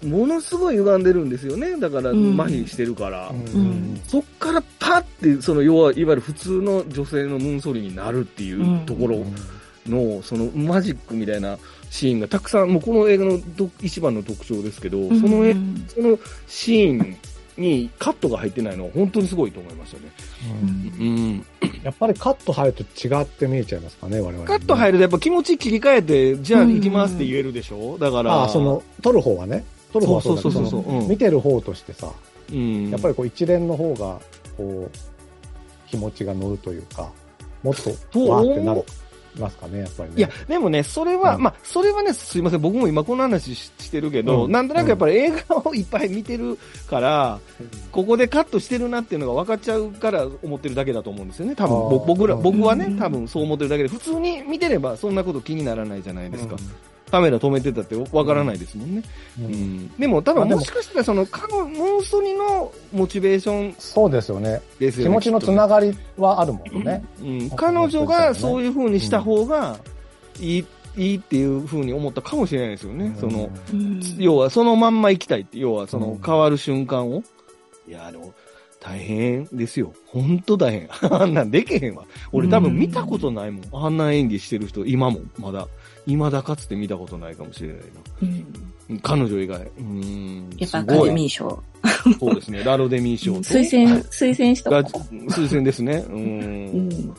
[0.02, 1.78] ものすごい歪んでるんですよね。
[1.78, 3.30] だから、うん麻痺してるから。
[3.30, 4.00] うん。
[4.06, 5.02] そっからパッ
[5.36, 9.24] て、その、要は、いわゆる普通の女性のムーンソリになるっていうところ
[9.86, 11.58] の、その、マジックみたいな
[11.90, 16.18] シーンがたくさん、もうこの映画のど一番の特徴ですけど、その絵、うんその
[16.48, 17.16] シーン
[17.56, 20.12] にカットが入ってないのは本当にすごいと思いましたね。
[20.98, 21.46] うんうん。
[21.84, 24.44] やっぱりカット入ると違って見えちゃいますかね、我々。
[24.44, 24.92] カット入る。
[24.94, 27.96] るとやっぱ気持ち切り替えて、じゃあうん行きますって言えるでしょ？
[27.98, 28.32] だから。
[28.34, 29.64] ああ、その、撮る方はね。
[29.94, 31.04] 撮る方はそうだけどそうそうそう。
[31.04, 31.08] ん。
[31.08, 32.10] 見てる方としてさ、
[32.50, 32.90] うん。
[32.90, 34.20] やっぱりこう一連の方が、
[34.56, 37.08] こう、気持ちが乗るというか、
[37.62, 37.90] もっと、
[38.28, 38.82] わーってなり
[39.38, 40.16] ますかね、やっぱりね。
[40.16, 41.42] いや、でもね、それは、うん。
[41.42, 44.50] まあ、それはね、すいません、僕も今この話ししてるけど、うん。
[44.50, 46.58] なんとなくやっぱり映画をいっぱい見てる
[46.90, 47.38] から、
[47.92, 51.54] ここでカットしてるなっていうのが分かっちゃうから思ってるだけだと思うんですよね。
[51.54, 52.98] 多分、僕ら、うん僕はねう、ん。
[52.98, 56.56] 多分そう思ってるだけで、普通に見てればそんなこと気にならないじゃないですか。
[57.14, 59.02] うカメラ止めてたって分からないですもんね。
[59.40, 64.60] んうんでも、多分あでももしかしたら、その、カノ、モンストにのモチベーションそうですよね。
[64.80, 65.10] ですよね。
[65.10, 67.04] 気持ちのつながりはあるもんね。
[67.22, 69.78] うん、彼女がそういう風にした方が
[70.40, 73.16] いい、いいっていう風に思ったかもしれないですよね。
[73.20, 77.22] その、うん要はそのまんま行きたいって、要はそのうん変わる瞬間を。
[77.86, 78.32] いや、でも、
[78.80, 79.94] 大変ですよ。
[80.06, 80.88] ほんと大変。
[81.10, 82.04] あんなんでけへんわ。
[82.32, 83.84] 俺多分見たことないもん。
[83.84, 85.68] あんな演技してる人、今も、まだ。
[86.06, 87.78] 未だかつて見たことないかもしれない
[88.22, 88.46] うん
[88.90, 89.00] な。
[89.02, 89.60] 彼女以外。
[89.78, 90.50] うん。
[90.58, 91.10] やっぱアカデ。
[91.10, 91.62] ミー賞。
[92.20, 92.62] そうですね。
[92.62, 93.40] ラロデミー賞と。
[93.40, 96.04] 推薦、推薦しとがこ推薦ですね。
[96.08, 96.18] う。
[96.18, 97.14] ん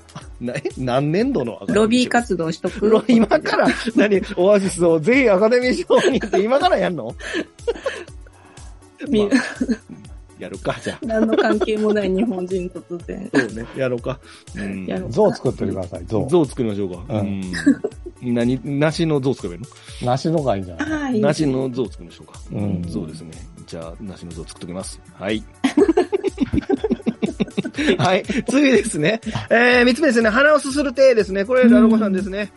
[0.78, 7.16] 何年度のアカデミ賞ロビー活動しとくロ今から、何、オアシスをぜひアカデミー賞にって今からやんの？
[9.10, 9.40] みまあ
[10.40, 11.06] やるか、じゃあ。
[11.06, 13.30] 何の関係もない日本人突然。
[13.34, 14.20] そうね、やろうか。
[14.56, 16.28] うんやろう像作っておいてください、像。
[16.28, 17.14] 像作りましょうか。
[17.14, 18.34] ううんん。
[18.34, 19.68] 何、梨の像作ればい
[20.02, 20.92] い梨のがいいんじゃない？
[20.92, 22.40] ああ、いいの梨の像作りましょうか。
[22.52, 22.86] ううんん。
[22.90, 23.32] そうですね。
[23.66, 25.00] じゃあ、梨の像作っときます。
[25.14, 25.44] はい。
[27.98, 28.24] はい。
[28.50, 29.22] 次ですね。
[29.50, 30.30] えー、三つ目ですね。
[30.30, 31.46] 鼻をすする手ですね。
[31.46, 32.52] これ、ラロコさんですね。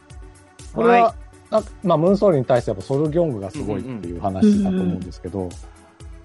[0.73, 1.15] これは、
[1.51, 5.49] なまあ、ムーンソーリーに対してやっぱソルギョングがすごいっていう話だと思うんですけど、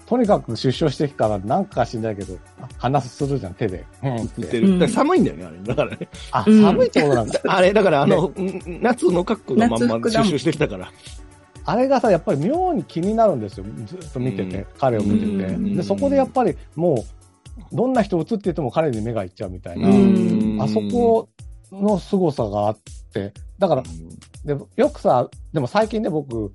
[0.05, 2.37] とにかく出所してきたらなんかしんないけど、
[2.77, 3.85] 話するじゃん、手で。
[4.03, 4.41] うんって。
[4.41, 4.71] 振ってる。
[4.73, 5.57] だから寒いんだよね、あれ。
[5.63, 6.09] だからね。
[6.31, 7.39] あ、うん寒いってことなんだ。
[7.47, 8.33] あれ、だからあの、ん
[8.81, 10.91] 夏の格好のまんま出所してきたから。
[11.65, 13.65] あれがさ、やっぱり妙に気になるんですよ。
[13.85, 17.05] ずっと見てて、うん彼を見てて、うんで、そこでやっぱりも
[17.71, 21.29] う、どんな人映ってても彼に目がいっちゃうみたいな、うんあそこ
[21.71, 22.77] の凄さがあっ
[23.13, 23.83] て、だから、
[24.45, 26.51] でよくさ、でも最近ね、僕、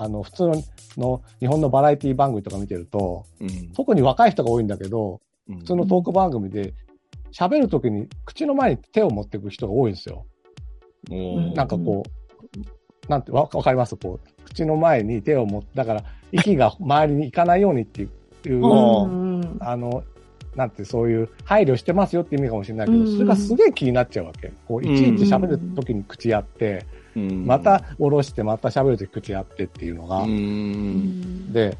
[0.00, 0.54] あの、普通の
[0.96, 6.74] の日本のバラエティ番組とか見てると、うん、特に若い人が多いんだけど、普普通のトーク番組で、
[7.32, 10.24] 喋るときに口の前に手を持っていく人が多いんですよ。
[11.54, 12.02] なんかこ
[13.06, 13.96] う、なんて、わわかります？
[13.96, 18.06] こう、口の前に手を持って、だから、息が周りに行かないようにってい
[18.52, 19.56] うのを、うん。
[19.60, 20.04] あの、
[20.58, 24.52] なんて、そういう配慮してますよって意味かもしれないけど、うんそれがすげえ気になっちゃうわけ。
[24.66, 26.84] こう、いちいち喋るときに口やって、
[27.14, 31.52] また下ろして、また喋るとき口やってっていうのが、うん。
[31.52, 31.78] で、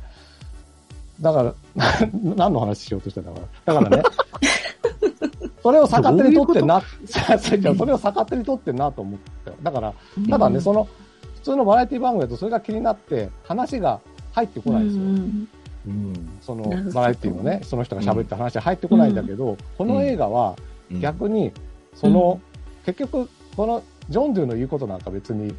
[1.20, 1.54] だから、
[2.36, 3.46] 何の話しようとしてたかな。
[3.64, 4.02] だからね、
[5.60, 6.80] それを逆手に取ってんな、
[7.36, 9.56] それを逆手に取ってんなと思ったよ。
[9.60, 9.92] だから、
[10.30, 10.86] ただね、その、
[11.34, 13.98] 普通のバラエティ番組だとそれが気になって、話が
[14.30, 15.48] 入ってこないんですよ。
[15.88, 16.28] うん。
[16.40, 20.56] そのバラエティのね、その人が喋った話が入ってこないんだけど、この映画は
[21.00, 21.52] 逆に、
[21.94, 22.40] その、
[22.84, 25.54] 結局、このジョン・ドゥの言うことなんか別に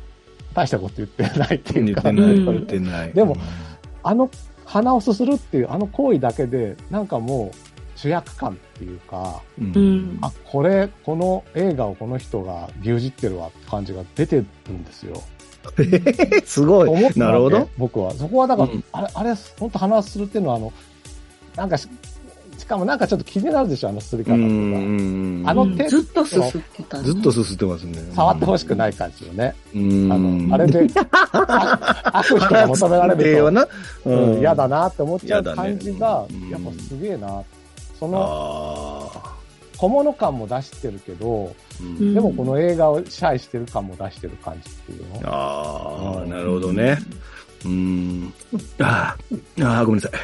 [0.53, 2.45] 大したこと言ってないっていうか、言ってない、うん。
[2.45, 3.13] 言ってない。
[3.13, 3.35] でも
[4.03, 4.29] あの
[4.65, 7.57] 鼻をすするっていうあの行為だけで、なんかもう
[7.95, 10.17] 主役感っていうか、うん、うん。
[10.21, 15.21] あ、これ、この映画をこの人が牛耳ってるわって感じが出てるんですよ。
[16.45, 17.69] すごと思っなるほど。
[17.77, 18.11] 僕は。
[18.13, 20.73] そこはだから、うんあれ、あれ、本当鼻をするっていうのは、あの、
[21.55, 21.87] なんかし、
[22.57, 24.45] しかもなんかちょっと気になるでしょ、あのすり方うとか。
[24.45, 27.99] んあの手ずっとすすってたねずっとすすってますね。
[28.13, 29.55] 触ってほしくない感じよね。
[29.73, 30.11] うん。
[30.11, 30.87] あの、あれで、
[31.31, 33.69] あ悪意が求められると。
[34.05, 37.41] うん嫌だなって思っちゃう感じがう、んやっぱすげえな。
[37.99, 39.38] そのあ
[39.79, 45.23] 小物感も出してるけど、ーうんでもこの映画を支配してる感も出してる感じっていうの？
[45.23, 46.97] あー、なるほどね。
[47.65, 48.33] うん。
[48.79, 50.19] あーあー、ごめんなさい。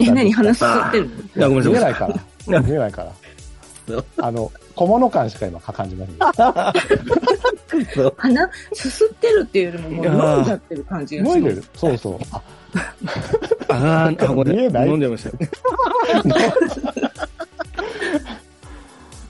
[0.06, 1.72] え、何話すってるいや、ごめんなさい。
[1.72, 2.14] 見えないから。
[2.60, 3.12] 見えないから。
[4.18, 6.16] あの、小物感しか今感じません。
[8.18, 10.06] 鼻すすってるっていうよりももう
[10.36, 11.36] 飲んじゃってる感じがする。
[11.38, 12.18] 飲んでるそうそう。
[13.72, 14.88] あ、あごめん見えない？
[14.88, 15.30] 飲んじゃいました。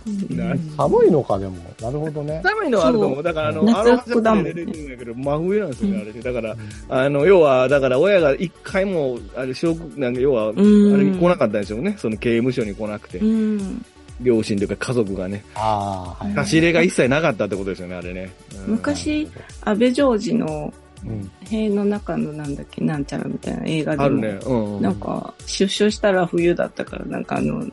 [0.09, 1.57] うん寒いのか、でも。
[1.81, 2.41] なるほどね。
[2.45, 3.23] 寒いのはあると思う。
[3.23, 6.21] だから、あの、夏アロハ服だもんで出てるんだけど、真冬なんですよね、あれで。
[6.21, 6.57] だから、
[6.89, 11.95] あの、要は、だから、親が一回も、あれ、証拠、なんか、要は、あうんれに来なかったんでしょうね。
[11.99, 13.25] その刑務所に来なくてう。
[13.25, 13.85] ん
[14.21, 15.45] 両親というか家族がね。
[15.55, 16.35] ああ、はい。
[16.35, 18.33] 差し入れが一切なかったってことですよね、あれね。
[18.67, 19.29] うん昔、
[19.65, 20.73] 安倍ジョージの
[21.07, 21.31] うん。
[21.45, 24.39] 塀の中のなんだっけ、なんちゃらみたいな映画でも、あるね。
[24.47, 24.83] うん。
[24.83, 27.65] なんか、出所したら冬だったから、なんかあの、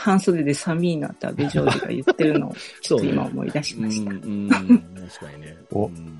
[0.00, 4.10] 半袖で寒いなって安倍ジョージが言ってるのを、 ちょっと今思い出しうん、ました。
[4.12, 5.56] うん、確かにね。
[5.72, 5.86] お。
[5.86, 6.18] うん。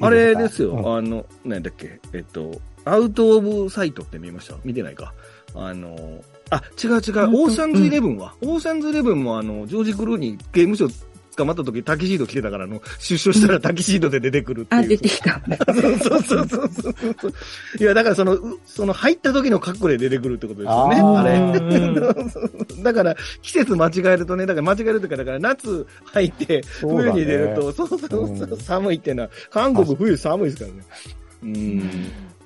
[0.00, 0.96] あれですよ、うん。
[0.96, 4.56] あの、何だっけ、えっと、アウトオブサイトって見ました？
[4.64, 5.12] 見てないか。
[5.54, 6.96] あの、あ、違う違う。
[6.96, 8.34] オーシャンズイレブンは。
[8.40, 10.88] オーシャンズイレブンもあの、ジョージ・クルーに刑務所
[11.36, 14.82] 捕まった時タキシード着てたから、あの、出所したらタキシードで出てくるっていう。
[14.82, 15.40] あ、出てきた。
[15.72, 16.70] そうそうそうそう
[17.20, 17.32] そう。
[17.80, 21.38] いや、だからその、うその入った時の格好で出てくるってことですよね、あれ。
[21.38, 30.82] う んだから、季節間違えるとね、だから間違えるというか、だから夏入って、冬に出ると、そうそうそう、うん寒いっていうのは、韓国冬寒いですからね。
[31.42, 31.90] うん。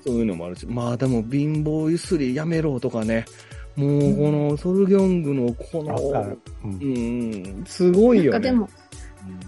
[0.07, 0.67] そういうのもあるし。
[0.67, 3.25] まあでも、貧乏ゆすりやめろとかね。
[3.77, 6.87] もう、この、ソルギョングの、このうんう
[7.61, 8.31] ん、すごいよね。
[8.31, 8.69] なんかでも、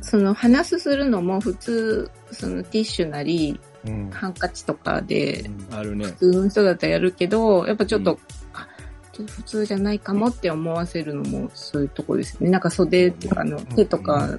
[0.03, 6.07] その鼻すするのも普通、そのティッシュなり、うんハンカチとかで、あるね。
[6.07, 8.19] 普通の人だったらやるけど、やっぱちょっと、うん
[8.55, 8.67] あ、
[9.13, 12.51] ちょっと普通じゃないかもって思わせるのもそういうとこですね。
[12.51, 14.37] なんか袖とかの手とか、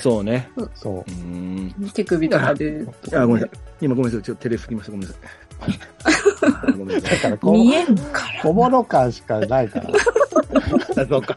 [0.00, 0.48] そうね。
[0.74, 1.74] そううん。
[1.92, 3.58] 手首とかで、あ、ごめんなさい。
[3.80, 4.22] 今ごめんなさい。
[4.22, 4.92] ちょっとテレ吹きました。
[4.92, 5.28] ごめんなさい。
[5.60, 8.42] だからこ見えんから。
[8.42, 9.90] 小物感しかないから。
[11.02, 11.36] あ そうか。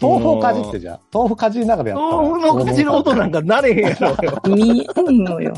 [0.00, 1.00] 豆腐をかじってじゃあ。
[1.12, 2.16] 豆腐かじりながらやったら。
[2.22, 4.40] 豆腐の口の音なんかなれへんやろよ。
[4.46, 5.54] 見えんのよ。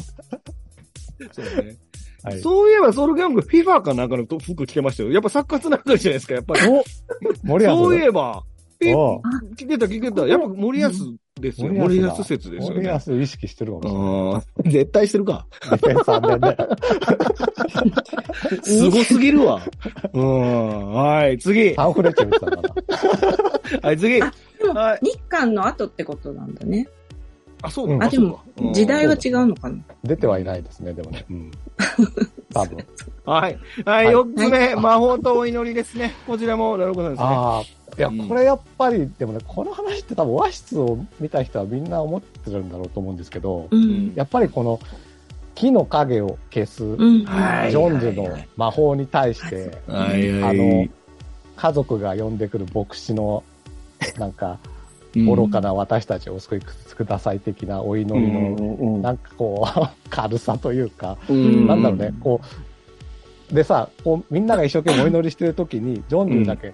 [1.33, 1.77] そうね。
[2.23, 5.11] はいそういえば、ソウルギャング、フィファかなんかの服着てましたよ。
[5.11, 6.61] やっぱサッカーつながりじゃないですか、やっぱり。
[6.61, 8.43] そういえば、
[8.83, 10.27] えおう着てた着てた。
[10.27, 10.89] やっぱ森保
[11.41, 11.69] ですよ。
[11.69, 12.99] 森森保保説ですよ森ね。
[12.99, 14.73] 保意識してるかもしれない。
[14.73, 15.47] 絶対してるか。
[15.63, 16.41] ディフェンス3年
[18.61, 18.63] で。
[18.63, 19.61] すごすぎるわ。
[20.13, 20.93] うん。
[20.93, 21.75] はい、次。
[21.75, 22.63] サンフレッチェ見てたかな。
[23.89, 24.21] はい、次。
[24.21, 24.29] は
[25.03, 25.07] い。
[25.07, 26.89] 日韓の後ってことなんだね。
[27.63, 28.07] あ、そううんだ。
[28.07, 28.41] あ、でも
[28.73, 29.77] 時代は違うのかな。
[30.05, 31.25] 出てはいないですね、でもね。
[31.31, 31.51] うん。
[32.53, 32.79] 多分。
[33.25, 33.59] はい。
[33.85, 36.15] はい、はい四つ目、魔法とお祈りですね。
[36.27, 37.27] こちらも、なるほどですね。
[37.29, 37.80] ああ。
[37.99, 44.13] いやうん、これやっぱり、でもね、この話って多分和室を見た人はみんな思ってるんだろうと思うんですけど、うん。
[44.15, 44.81] やっぱりこの
[45.55, 50.43] 木の影を消す、ジョンズの魔法に対して、はい。
[50.43, 50.87] あの、
[51.57, 53.43] 家族が呼んでくる牧師の、
[54.19, 54.59] なんか、
[55.15, 61.67] 愚かな私たちをお救いください的なお祈りの、なんかこう、 軽さというか、うん。
[61.67, 62.41] なんだろうね、こ
[63.51, 66.73] う、でさ、こうみんなが一生懸命お祈りしてる時に、ジョンズだけ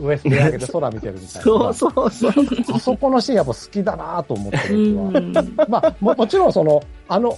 [0.00, 1.42] 上見上げて空見てるみたいな。
[1.42, 2.32] そうそうそう。
[2.72, 5.20] あそこのシーンやっぱ好きだなと思ってうるは。
[5.20, 5.32] ん。
[5.68, 7.36] まあも、もちろんその、あの、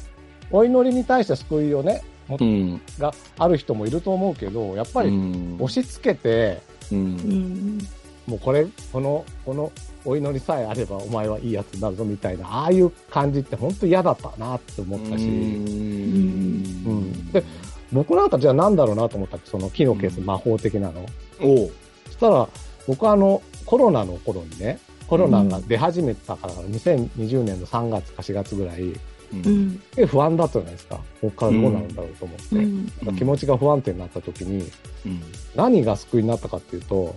[0.50, 2.80] お祈りに対して救いをね、もうん。
[2.98, 5.10] がある人もいると思うけど、やっぱり
[5.58, 6.60] 押し付けて、
[6.90, 6.94] う。
[6.94, 7.78] うんん。
[8.26, 9.72] もうこれ、この、この
[10.04, 17.44] お祈りさえあればお前はいいやつになるぞみたいな、ああいう感じって本当嫌だったなって思ったし、うんで、
[17.92, 21.06] 僕なんかじゃあなんだろうなと思ったら、その木の消す魔法的なの。
[21.40, 21.70] お
[22.22, 22.48] したら、
[22.86, 29.00] 僕はあの、コロナの頃にね、コロナが出始めたから、2020年の3月か4月ぐらい、う。
[29.34, 29.82] うんん。
[29.96, 30.96] え不安だったじゃないですか。
[30.96, 32.56] ここからどうなるんだろうと思って。
[32.56, 32.76] うん。
[32.76, 34.70] なんか気持ちが不安定になった時に、
[35.06, 35.22] うん。
[35.56, 37.16] 何が救いになったかっていうと、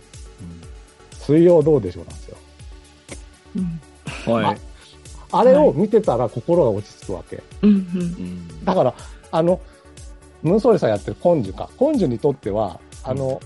[1.20, 2.38] 水曜どうでしょうなんですよ。
[4.28, 4.34] うん。
[4.34, 4.58] はい。
[5.32, 7.44] あれを見てたら心が落ち着くわけ。
[7.62, 7.70] うん。
[7.70, 8.94] うんだから、
[9.32, 9.60] あの、
[10.42, 11.70] ムンソーリさんやってるコンジュか。
[11.76, 13.42] コンジュにとっては、あの、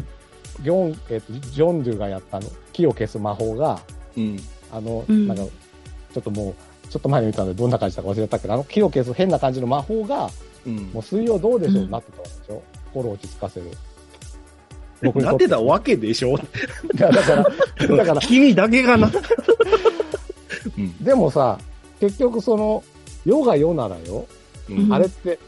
[0.64, 3.80] ギョン、えっ、と、ジョンジュがやったあの、木を消す魔法が、
[4.18, 4.40] うん。
[4.72, 5.28] あの、うん。
[5.28, 6.50] なんか、ちょっとも
[6.86, 10.30] う、ちょっと前に見たのでどんな感じだか忘れたけど、あの木を消す変な感じの魔法が、
[10.66, 10.76] うん。
[10.94, 11.92] もう水曜どうでしょう、うん。
[11.92, 12.64] なってたわけでしょ？
[12.92, 13.68] 心を落ち着かせる。
[15.02, 15.48] 僕になとって。
[15.48, 16.38] たわけでしょ？
[16.96, 17.44] だから、
[17.98, 19.12] だから、君だけがな。
[20.78, 21.04] うん。
[21.04, 21.58] でもさ、
[22.00, 22.84] 結局その、
[23.26, 24.26] 世が世ならよ、
[24.70, 24.94] うん。
[24.94, 25.40] あれって、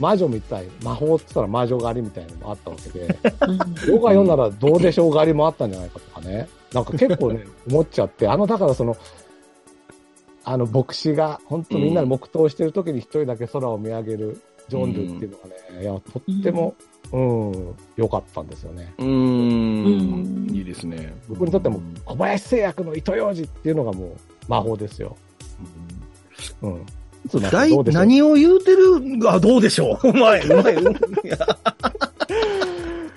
[0.00, 3.58] 魔女みたい、魔法って言ったら魔女狩りみたいなのもあったわけで、うん。
[3.86, 6.48] 世が世ならどうでしょう狩りもあったんじゃないかとかね。
[6.72, 8.96] なんか結構ね、思っちゃって、あの、だからその、
[10.44, 16.74] あの、牧師が、本当みんなで黙祷してる時に一人だけ空を見上げるジョンルっていうのがね、いや、とっても、
[17.12, 18.94] うん、良かったんですよね。
[18.98, 21.14] うんんいいですね。
[21.28, 24.10] 僕にとっても、小林製薬の糸ようじっていうのがもう
[24.48, 25.16] 魔法ですよ。
[26.62, 26.76] うん。
[26.76, 26.99] いつなんか
[27.50, 28.78] 大何を言うてる
[29.28, 30.08] あ、どうでしょう？
[30.08, 30.74] うまい、うまい。
[30.82, 30.86] い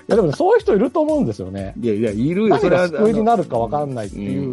[0.07, 1.73] やでもね、そういう人いると思うんですよね。
[1.81, 2.49] いやいや、いるよ。
[2.49, 2.87] 何それは。
[2.89, 4.49] が救いになるか分かんないっていう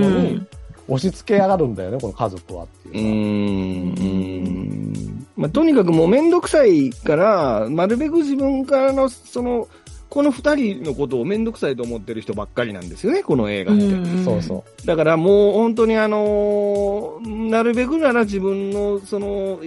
[0.00, 0.46] のにん。
[0.88, 4.50] 押し付けやがるんだよね、この家族はってういうーのは。
[4.50, 5.26] ん。
[5.36, 9.68] まあ、とにかくもうめんどくさいから、なるべく自分からの、その、
[10.14, 13.84] この二人のことをめんどくさいと思ってる人ばっかりなんですよね、この映画って。
[14.24, 19.58] そうそだからもう本当にあのーなるべくなら自分のその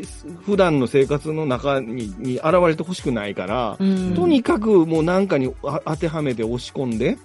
[0.45, 4.16] 普段の生活の中にに現れてほしくないから、うん。
[4.16, 7.18] とにかくもうなんかにあ当てはめて押し込んで、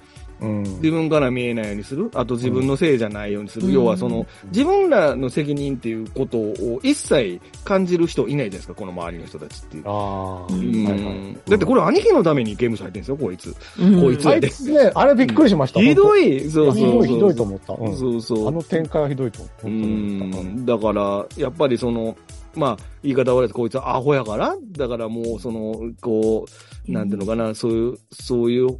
[0.42, 0.62] うん。
[0.62, 2.10] 自分から見えないようにする。
[2.14, 3.66] あと自分のせいじゃないようにする。
[3.66, 9.82] うん要はその、自分らの責任っていうことを一切感じる人いないじゃないですか、この周りの人たちっていう。
[9.86, 10.52] ああ。
[10.52, 13.54] うんうんはいはいだってこれ兄貴のためにゲームされてるんですよ、こいつ。
[13.78, 15.80] うんこいつあいつね、あれびっくりしました。
[15.80, 16.22] ひどい。
[16.36, 16.74] い、そうそうそう。
[16.74, 17.74] ひどい、ひどいと思った。
[17.74, 17.96] うん。
[17.96, 18.48] そうそう。
[18.48, 19.68] あの展開はひどいと思った。
[19.68, 20.66] ん。
[20.66, 22.16] だから、やっぱりその、
[22.54, 26.46] まあ、言い方悪いですこいつはアホやからだからもう、その、こ
[26.88, 28.78] う、なんていうのかな、そういう、そういう、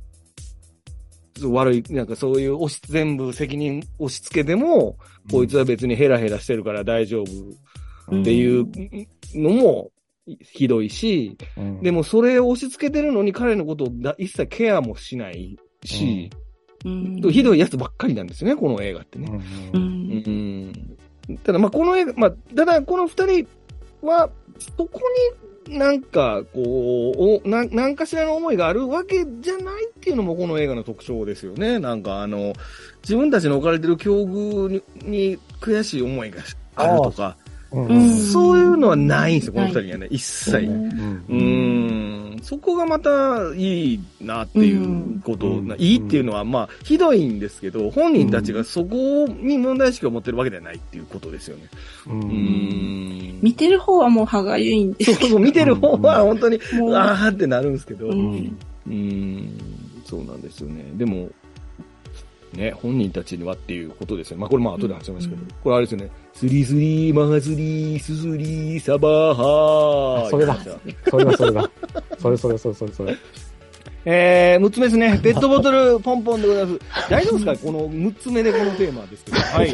[1.49, 4.97] 悪い、なんかそういう押し、全部責任押し付けても、
[5.31, 8.67] こいつは別にヘラヘラしてるから大丈夫っていう
[9.35, 9.91] のも
[10.41, 16.31] ひどいし、うん、でもそれを押し付けてるのに彼のことをだ一切ケアもしないし、
[16.85, 17.21] うん。
[17.31, 19.29] ひどいやつばっかりなんですよね、この映画ってね。
[19.31, 19.39] うん。
[19.39, 19.43] う
[19.75, 20.73] うんん。
[21.29, 21.39] うん。
[21.39, 23.47] ただ、まあ、この映画、まあ、ただ、この二人
[24.03, 25.01] は、そこ
[25.33, 31.79] になんか、こう、おな、なんかしらの思いがあるわけじゃないっていうのもこの映画の特徴ですよね。
[31.79, 32.53] なんか、あの、
[33.03, 36.43] 自分たちの置かれてる境遇にに悔しい思いが
[36.77, 37.37] あるとか、
[37.73, 40.59] そういうのはないんですよ、この二人にはね、一切。
[40.59, 41.25] ううん。
[41.29, 45.69] うーん、そこがまたいいなっていうこと、うん。
[45.69, 51.65] ないいっていうのは、まあ、ひどいんですけど、本人たちがそこに問題意識を持ってるわけではないっていうことですよね。
[53.41, 56.61] 見てる方はもう歯がゆいんですけそうそう、見てる方は本当に、
[56.95, 58.11] あーってなるんですけど、
[60.05, 60.93] そうなんですよね。
[60.97, 61.31] でも、
[62.53, 64.43] ね、本人たちにはっていうことですよね。
[64.43, 66.11] まあこれまあ後で話しますけど、うんこれあれですよね。
[66.35, 70.27] スリスリ、マハスリ、ススリ、サバーハー。
[70.27, 70.57] あそれだ
[71.11, 71.71] それだ、それだ。
[72.19, 73.17] それそれそれそれそれ。
[74.05, 75.21] えー、6つ目ですね。
[75.23, 77.11] ペットボトルポンポンでございます。
[77.11, 77.67] 大丈夫ですか？
[77.67, 79.39] この6つ目でこのテーマですけど。
[79.39, 79.73] はい。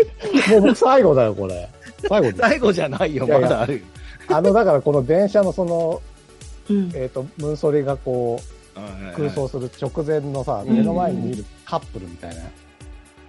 [0.51, 1.69] もう僕最後だよ、これ。
[2.09, 2.33] 最後。
[2.39, 3.81] 最後じゃないよ、いやいやまだあるよ。
[4.29, 6.03] あの、だからこの電車のその、
[6.69, 8.59] うんえっ、と、ムンソリがこう、
[9.17, 12.43] 空想する直前のさ、うん目の前に見るカップルみたいな。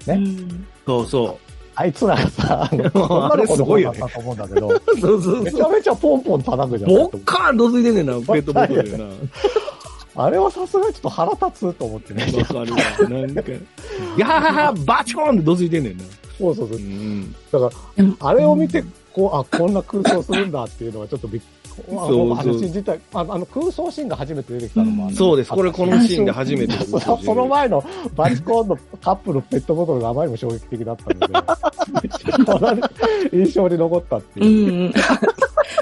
[0.08, 1.40] ねうんそうそ
[1.76, 2.82] あいつらがさ、 あの
[3.28, 5.00] 女の子の方だったと思うんだけど、う。
[5.00, 5.70] そうそうめちそう。
[5.70, 6.90] ゃめちゃポンポン叩くじゃん。
[6.92, 9.06] ボッカーンどついてんねんな、 ペットボトルでな。
[10.16, 12.26] あれはさすがにちょっと腹立つと思ってね。
[12.38, 12.80] わかるわ。
[13.10, 13.44] なんか、
[14.18, 16.04] ガハハハ、バチコーンってどついてんねんな。
[16.38, 16.80] そうそうそうう。
[16.82, 17.34] ん。
[17.50, 18.84] だから、あれを見て、
[19.14, 25.52] こう、あ、こんな空想するんだっていうのはちょっとびっあそうあのシーン自体あの、あの空想シーンが初めて出てきたのもある、そうです。
[25.52, 26.74] これこのシーンで初めて。
[26.86, 27.84] そその前の
[28.16, 31.14] バチコーンのカップルペットボトルがあまりにも衝撃的だった
[32.58, 32.82] ので、
[33.34, 34.90] 印象に残ったってういう。
[34.90, 34.94] ん。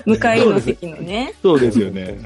[0.05, 1.33] 向かいの席のね。
[1.41, 2.17] そうですよね。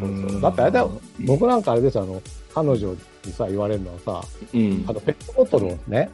[0.42, 0.92] だってあれだよ、
[1.26, 2.22] 僕なんかあれですよ、あの、
[2.54, 2.94] 彼女
[3.26, 4.94] にさ、言われるのはさ、うんあ。
[4.94, 6.10] の、ペットボトルをね、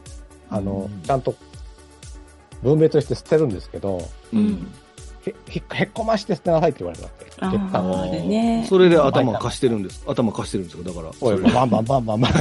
[0.50, 1.34] あの、ちゃんと
[2.62, 4.00] 分別して捨てるんですけど、
[4.32, 4.66] うん。
[5.48, 7.10] へ、っこまして捨てなさいって言われたわ
[8.12, 8.20] け。
[8.28, 8.66] ね。
[8.68, 10.04] それで頭貸してるんです。
[10.06, 10.84] 頭貸してるんですよ。
[10.84, 11.12] だから。
[11.12, 12.32] そうよ、バンバンバンバンバン。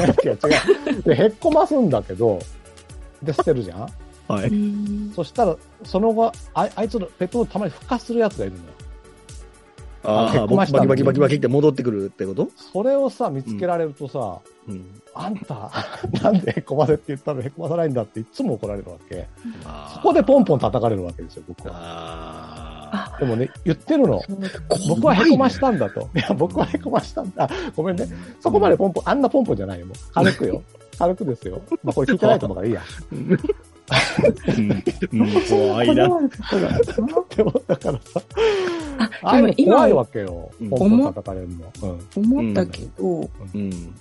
[1.04, 2.40] で、へっこますんだけど、
[3.22, 3.88] で、捨てるじゃん
[4.28, 4.50] はい。
[4.50, 8.64] うんそしたら、その後、ああいつのペットボトルたまに復活するやつがいるのよ。
[10.04, 15.02] ああ、へっこましたバキバキバキバキって戻ってくるってことそれをさ、見つけられるとさ、うん。
[15.14, 15.72] あんた、
[16.22, 19.28] なんでへっこませって言ったのへっこまさないんだっていつも怒られるわけ。
[19.94, 22.77] そこでポンポン叩かれるわけですよ、僕は。
[22.92, 24.22] あでもね、言ってるの。
[24.22, 26.10] ー僕はへこましたんだと。
[26.16, 27.50] いや、僕はへこましたんだ。
[27.76, 28.08] ごめんね。
[28.42, 29.88] そこまでポンポン、あんなポンポンじゃないよ。
[30.14, 30.62] 軽くよ。
[30.98, 31.62] 軽くですよ。
[31.84, 32.82] まあ、これ聞いてないと思うからいいや。
[35.50, 35.96] 怖いな。
[35.96, 36.08] で
[37.44, 38.22] も、だからさ、
[39.22, 40.52] あでも今怖いわけよ。
[40.60, 41.72] うんポンポン叩かれるの。
[41.84, 42.00] うん。
[42.34, 43.96] 思ったけど、うん。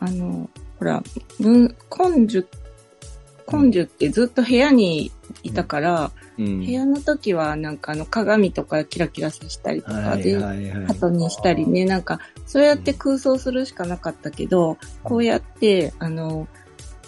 [0.00, 0.48] あの、
[0.78, 1.02] ほら、
[1.40, 1.74] 文、
[2.12, 2.46] 根樹、
[3.50, 6.60] 根樹ってずっと部屋にいたから、うん。
[6.60, 10.86] 部屋の時はなんかあの鏡とかキラキラさせたりとかはいで、はいはい。
[10.86, 16.48] 後にしたりね、なんか、そうやって空想するしかなかったけど、こうやって、あの、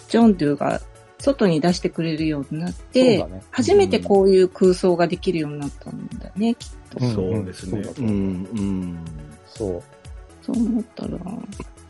[0.09, 0.81] ジョン・ドゥが
[1.19, 7.05] 外に出してくれるようになって、ね初めてこういう空想ができるようになったんだね、きっと。
[7.05, 7.83] うんそうですね。
[7.83, 8.07] そうん。
[8.07, 8.99] 思うん。
[9.47, 9.83] そう。
[10.41, 11.17] そう思ったら、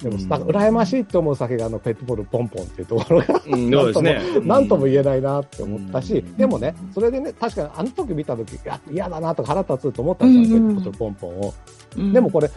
[0.02, 0.30] でも、うん。
[0.30, 4.40] なんか羨ましいって思う酒があのペットボトルポンポンっていうところが、うんそうですね。
[4.42, 6.38] なんとも言えないなって思ったし、うん。
[6.38, 10.76] でもね、それでね、確かにあの時見た時、いや嫌だなとか腹立つと思ったんですよ、うんうん。
[10.76, 11.54] ペットボトルポンポンを。
[11.98, 12.14] うん。
[12.14, 12.50] でもこれ、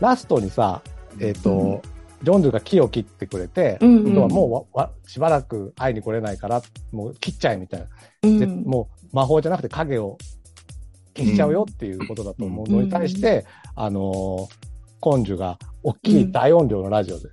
[0.00, 0.82] ラストにさ、
[1.20, 1.82] えっ、と、
[2.22, 4.16] ジョンドゥが木を切ってくれて、うん。
[4.16, 8.46] はもうわわしばらく会いに来れないから、もう切っちゃえみたいな。
[8.46, 10.18] もう魔法じゃなくて影を
[11.16, 14.63] 消しちゃうよっていうことだと思うのに対して、あのー、
[15.04, 17.28] コンジュが大きい大音量のラジオで。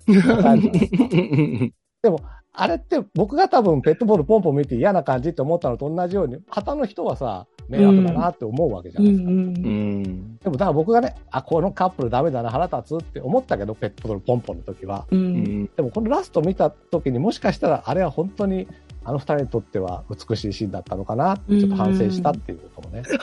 [2.53, 9.29] あれって僕が多分ペットボールポンポン見て嫌な感じって思ったのと同じように、旗の人はさ、迷惑だなって思うわけじゃないですか。
[9.29, 10.37] うんうん。
[10.39, 15.05] でも、だから僕がね、あ、このカップルダメだな、腹立つって思ったけど、ペットボトルポンポンの時は。
[15.09, 15.15] う。
[15.15, 15.69] うんん。
[15.73, 18.67] でも、このラスト見た時にもしかしたら、あれは本当に、
[19.05, 23.03] あの二人にとっては美しいシーンだったのかなって、ちょっと反省したっていうこともね。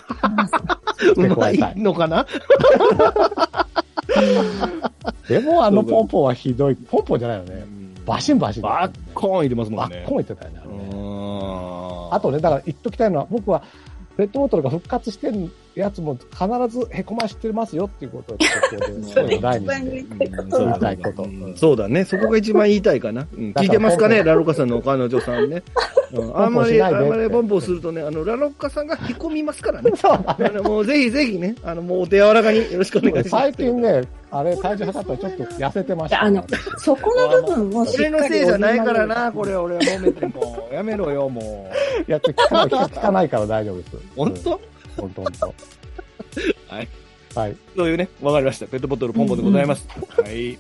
[1.15, 2.27] うまいのかな？
[5.29, 6.77] でも、あのポンポンはひどい。
[6.77, 7.65] ポンポンじゃないよね。
[8.07, 8.93] バシンバシンだバッ。
[9.15, 9.97] コーン入れますもバんね。
[9.99, 10.89] ッコン言ってたよね、あれね。
[10.93, 13.63] ああとね、だから言っときたいのは、僕は、
[14.19, 20.25] ペットボトルが復活してるやつも必ずへこましてますよっていうことを、ここですごい大事にして。
[20.25, 22.05] ういうんそうだね。
[22.05, 23.29] そこが一番言いたいかな。
[23.33, 24.25] うん 聞いてますかね？
[24.25, 25.63] ラロッカさんの彼女さんね。
[26.13, 29.93] うん あんまり、あんまりポンポンするとね、あの、ラロッカさんが引っ込みますからね。
[29.95, 33.31] そうだあの、もうぜひぜひね、あの、もうお手柔らかによろしくお願いします。
[33.31, 36.45] 最近ね、あれ、体重測ったらちょっと痩せてました、あの、
[36.79, 40.69] そこの部分をし俺のっかりせいじゃないからな、これ俺は揉めても。
[40.73, 41.71] やめろよ、も
[42.07, 43.97] いや、聞か聞かないから大丈夫です。
[43.97, 44.01] う。
[44.17, 44.61] 本当？
[44.97, 45.55] 本当本当。
[46.75, 46.89] はい。
[47.35, 47.57] はい。
[47.77, 48.67] そういうね、わかりました。
[48.67, 49.87] ペットボトルポンポンでございます。
[50.23, 50.59] はい。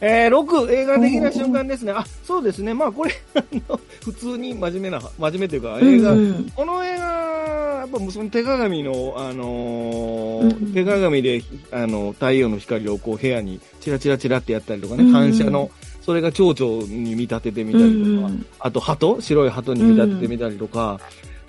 [0.00, 1.92] えー、6、映画的な瞬間ですね。
[1.92, 2.74] あ、そうですね。
[2.74, 6.52] まあ、これ、 あの、普通に真面目な、真面目というか、映画、うん。
[6.54, 15.70] この映画、やっぱその手鏡の、あのーうん手鏡で、あの、太陽の光をこう部屋にチラチラチラってやったりとかね、うん反射の、
[16.02, 20.98] それが蝶々に見立ててみたりとか、うんあと鳩白い鳩に見立ててみたりとか、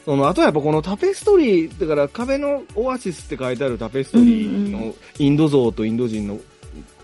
[0.05, 6.39] その、あとやっぱこのタペストリー、だから壁のオアシスって書いてあるタペストリーのインド像とインド人の、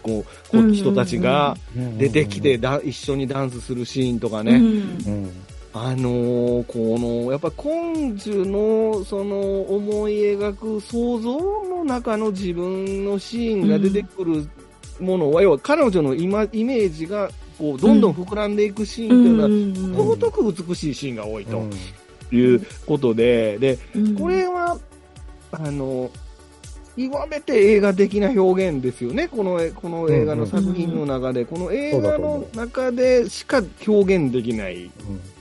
[0.02, 0.72] こう、こうん。
[0.72, 1.56] う人たちが
[1.98, 4.66] 出てきてだ、一緒にダンスするシーンとかね、うん。
[4.66, 5.32] うん。
[5.74, 14.50] あのーこの、やっぱ根樹の、その、思い描く想像の中の自分のシーンが出てくる
[15.00, 19.96] ものは、要は彼女の今イメージが、こう、どんどん膨らんでいくシーンというのは、うん。
[19.96, 21.72] とごとく美しいシーンが多いとうん。
[22.38, 24.16] いうことで、で、うん。
[24.16, 24.78] これは、
[25.52, 26.10] あの、
[26.98, 29.28] 極めて映画的な表現ですよね。
[29.28, 34.92] この、この映画の作品の中で、この映画の中でしか表現できない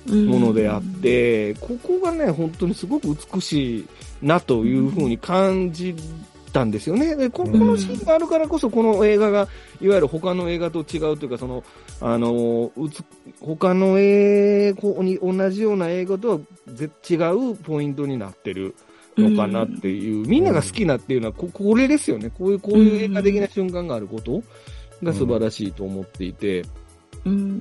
[0.07, 3.87] ものであって、ここがね、本当にすごく美しい
[4.23, 5.95] なというふうに感じ
[6.53, 7.17] たんですよね。
[7.17, 9.49] で、ここのシーンがあるからこそ、この映画が、
[9.81, 11.65] いわゆる他の映画と違うというか、その、
[12.01, 13.03] あの、うつ、
[13.41, 16.39] 他の映画に同じような映画とは
[16.69, 18.75] ぜ違うポイントになってる
[19.21, 22.31] のかなっていう、みんなが好きなっていうのはこ、これですよね。
[22.31, 24.43] こういう、こういう映画的な瞬間があること
[25.03, 26.65] が素晴らしいと思っていて、
[27.25, 27.61] うん。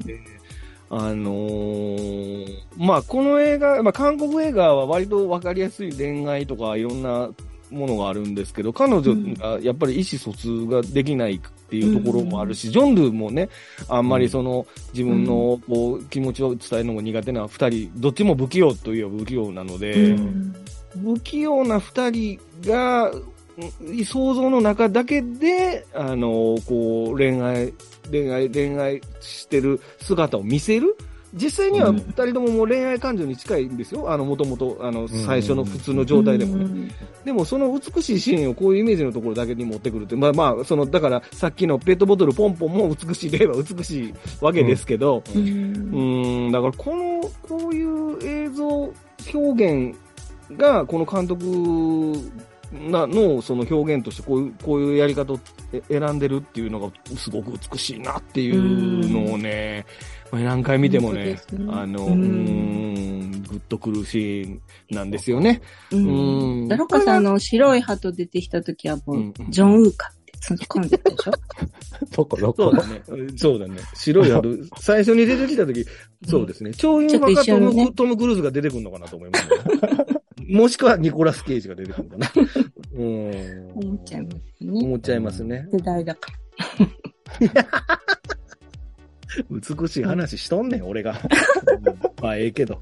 [0.91, 7.29] あのーまあ、この映画、まあ、韓国映画は割と分かりやすい恋愛とかいろんな
[7.69, 11.39] ものがあるんですけど、彼女がやっぱり意思疎通ができないっ
[11.69, 13.49] ていうところもあるし、ジョン・ルーもね、
[13.87, 20.55] あんまりその自分のこう気持ちを伝えるのも苦手な二人、どっちも不器用といえば不器用なので、うん
[20.95, 23.23] 不器用な二人が、うん
[24.05, 27.73] 想像の中だけで、あの、こう、恋愛、
[28.09, 30.95] 恋愛、恋愛してる姿を見せる。
[31.33, 31.95] 実際にはうん。
[31.97, 34.11] 二人とももう恋愛感情に近いんですよ。
[34.11, 36.57] あの、もともと、あの、最初の普通の状態でも。
[36.57, 36.63] ね。
[36.63, 36.91] うん。
[37.23, 45.41] でも、その美しいシーンをこういうイメージのところだけに持ってくるって、まあまあ、その、だから、さっきのペットボトルポンポンも美しい、例は美しいわけですけど、うん。
[45.41, 48.91] うーん、だからこの、こういう映像
[49.33, 49.95] 表現
[50.57, 51.45] が、この監督
[52.71, 55.39] なのその表現としてこういう、こういうやり方を
[55.73, 59.85] え選んでるっていうのがすごく美しいなっていうのをね、
[60.31, 61.39] まあ何回見てもね、
[61.69, 62.21] あの、ううん。
[62.21, 65.61] ーん、グッとくるシーンなんですよね。
[65.91, 66.05] うん。
[66.05, 66.67] うん。
[66.67, 69.29] ラロッカさんの白い鳩出てきた時はもうん。
[69.29, 71.31] う、ジョン・ウーかって突っ込んでたでしょ？
[72.15, 72.37] どこ？
[72.37, 72.55] どこ？
[72.63, 73.01] そうだね。
[73.35, 73.79] そうだね。
[73.95, 75.83] 白い春、 最初に出てきたとき、
[76.27, 76.71] そうですね。
[76.75, 80.18] 超音波かちょっと一トム,、トム・クルーズが出てくるのかなと思います、ね。
[80.49, 82.31] もしくはニコラス・ケイジが出てくるのかな。
[82.93, 83.71] うん。
[83.75, 84.81] 思っちゃいますよね。
[84.83, 85.67] 思っちゃいますね。
[85.71, 86.31] 世代だか
[89.49, 91.15] 美しい話しとんねん、俺が。
[92.21, 92.81] まあ、ええけど。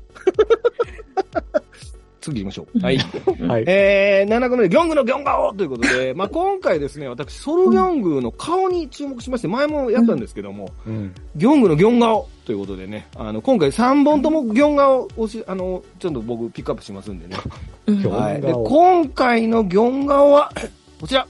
[2.32, 2.80] 次行きましょう。
[2.80, 2.98] はい。
[3.48, 3.64] はい。
[3.68, 11.14] えー、7個目でギョングのギョン顔ということで、 まあ今回ですね、私、ソロギョングの顔に注目しまして、前もやったんですけども、うん。
[11.36, 17.36] ギョングのギョン顔ということでね、あの、今回3本ともギョン顔をし、あの、ちょっと僕ピックアップしますんでね。
[17.36, 17.94] ら。
[17.94, 18.42] 今日はい。
[18.42, 20.52] で、今回のギョン顔は、
[21.00, 21.26] こちら。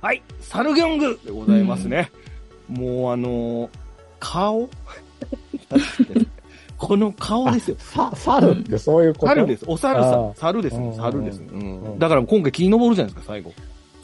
[0.00, 0.22] はい。
[0.40, 2.10] サルギョングでございますね。
[2.68, 3.68] もうあのー
[4.20, 4.68] 顔？
[6.80, 7.76] この顔ですよ。
[7.78, 9.26] さ、猿ってそういうこと？
[9.26, 9.64] 猿です。
[9.68, 10.34] お猿さあん。
[10.34, 10.86] 猿ですね。
[10.86, 11.48] うん猿ですね。
[11.52, 11.98] ううんん。
[11.98, 13.52] だから今回木に登るじゃないですか、最後。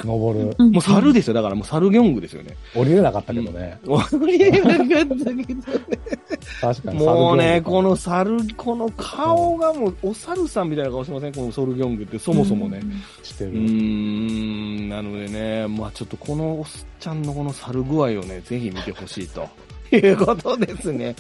[0.05, 0.55] 登る。
[0.59, 1.35] もう猿ですよ。
[1.35, 2.55] だからもう猿ギョングですよね。
[2.75, 3.79] 降りれなかったけどね。
[3.87, 5.47] 降りれなかったけどね。
[6.61, 6.99] 確かに。
[6.99, 11.33] もうね、この、の猿、この顔がもう、お猿さんみたいな顔してません？
[11.33, 12.83] このソルギョングって、そもそもね。
[13.23, 13.53] うしてる。
[13.53, 16.67] ーん、なのでね、まあちょっとこのおっ
[17.01, 19.49] ちゃんのこの猿具合をね、ぜひ見てほしいと。
[19.93, 21.15] いうことですね。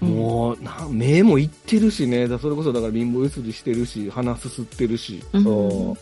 [0.00, 2.28] もう、な目もいってるしね。
[2.28, 5.22] だそれこそだから貧乏ゆすりしてるし、鼻すすってるし。
[5.32, 5.96] うんそ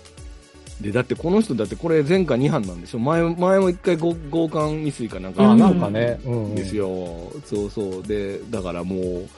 [0.80, 5.34] で、だってこの人だってこれ前科2犯なんでしょ前、前も一回強強姦未遂かなんう。
[5.34, 6.18] かなんかね。
[6.24, 6.54] うんうん。
[6.54, 7.30] ですよ。
[7.44, 8.02] そうそう。
[8.02, 9.28] で、だからもう、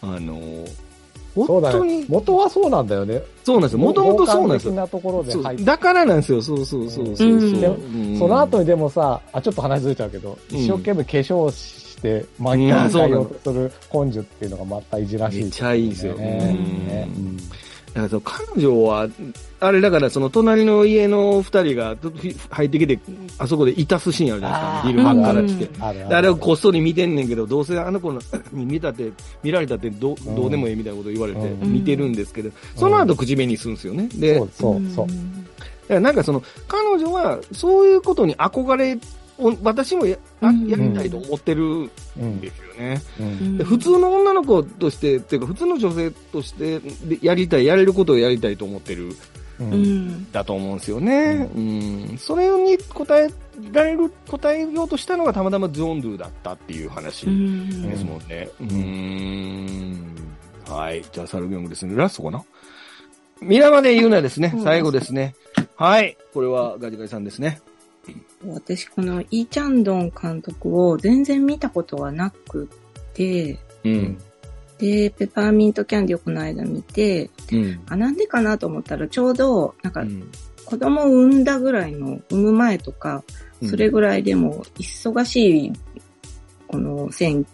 [0.00, 0.64] あの、
[1.44, 3.22] 本当にね。、元はそうなんだよね。
[3.44, 3.78] そうなんですよ。
[3.78, 4.74] もともとそうなんですよ。
[4.74, 5.64] なところで。
[5.64, 6.40] だからなんですよ。
[6.40, 7.28] そうそうそうそうそう。
[7.28, 18.20] うんその後にでもさ、あ、ちょっと話ずれちゃうけど、うん一生懸命化粧して、毎いや回そうなの変えようとする根性っていうのがまたいじらしい、めっちゃいいですよねねうんうんだから
[18.54, 19.08] 彼女は、
[19.58, 21.96] あれだからその隣の家の二人が
[22.50, 22.98] 入ってきて、
[23.38, 24.88] あそこでいたすシーンあるじゃないですか。
[24.88, 25.64] 昼間から来て。
[25.64, 28.20] うんあれをこっそり見てんねんけど、どうせあの子の
[28.52, 29.10] に見たって、
[29.42, 34.08] 見られたってどうどうでもいいみたいなこと言われてうん見てるんですけど、その後口紅するんですよね。
[34.14, 35.06] で、そうそうそう。
[35.06, 35.16] だか
[35.88, 38.98] らなんかその、彼女はそういうことに憧れ
[39.38, 43.02] を、私もややりたいと思ってるんうんですよね。
[43.20, 49.14] うんで普通の女の子として、っていうか普通の女性としてでやりたい、やれることをやりたいと思ってる、
[49.58, 50.32] ううんん。
[50.32, 51.48] だと思うんですよね。
[51.54, 52.18] うん。
[52.18, 53.30] それに答え
[53.72, 58.48] られる、答えようとしたのがたまたまジョン・ドゥだったっていう話うんですもんね。
[58.60, 60.16] うーん。
[60.68, 61.02] はい。
[61.12, 61.96] じゃあ、サルギョングですね。
[61.96, 62.44] ラストかな？
[63.40, 64.60] 皆まで言うなですねう。
[64.60, 65.34] ん最後ですね。
[65.76, 66.16] はい。
[66.34, 67.60] これはガジガジさんですね。
[68.46, 72.68] 私、このイー・チャンドン監督を全然見たことがなく
[73.14, 74.18] て、うん。
[74.78, 77.80] で、ペパーミントキャンディをこの間見て、うん。
[77.88, 80.30] あ、なんでかなと思ったら、ちょうど、なんかう、ん
[80.64, 83.22] 子供を産んだぐらいの、産む前とか、
[83.64, 85.72] それぐらいでも、忙しい、
[86.66, 87.46] この、千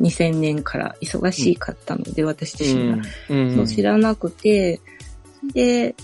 [0.00, 3.02] 2000年から忙しかったので、私自身が。
[3.28, 3.56] うん。
[3.56, 4.80] そう知らなくて、
[5.52, 5.94] で、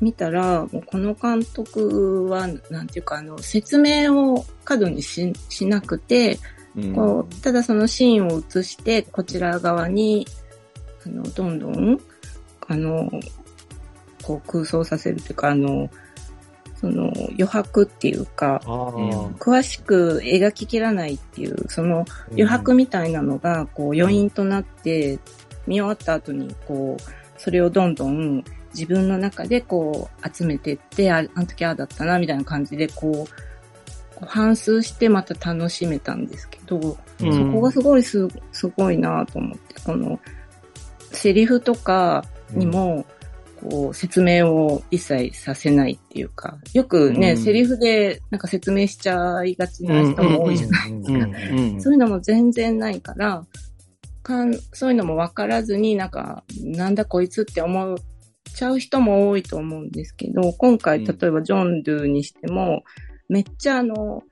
[0.00, 6.59] 見たら、もうこの監督は、なんていうか、あの、説明を過度にししなくて、うん
[6.94, 10.26] こう、ただそのシーンを映して、こちら側に、
[11.06, 12.00] あの、どんどん、
[12.68, 13.10] あの、
[14.22, 15.90] こう空想させるというか、あの、
[16.80, 25.18] その余白っていうか、詳しく描ききらないっていう、その余白みたいなのが、こう余韻となって、
[25.66, 27.02] 見終わった後に、こう、
[27.40, 28.42] それをどんどん
[28.74, 33.49] 自分の中でこう集めてって、ああの時ああだったな、みたいな感じで、こう
[34.26, 37.32] 反数してまた楽しめたんですけど、うん。
[37.32, 40.20] そこがすごいすすごいなと思って、この、
[41.12, 43.04] セリフとかにも、
[43.60, 47.36] こう、説明を一切させないっていうか、よくね、うん。
[47.36, 51.06] セリフでなんか説明しちゃいがちな人も多いじゃないうん。
[51.06, 51.74] うん。
[51.74, 51.80] うん。
[51.80, 53.44] そういうのも全然ないから、
[54.22, 57.96] かんそういうのも分からずになんか、なんだこいつって思っ
[58.54, 61.04] ちゃう人も多いと思うんですけど、今回うん。
[61.04, 62.84] 例えばジョン・ドゥにしても、
[63.30, 64.24] めっちゃあの、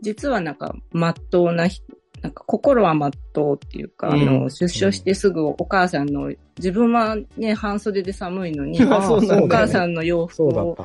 [0.00, 1.84] 実はなんか、まっとうな人、
[2.22, 4.22] なんか心はまっとうっていうか、うん。
[4.22, 10.78] あの、出所してすぐお母さんの、自分はね、半袖で寒いのに、 あお母さんの洋服を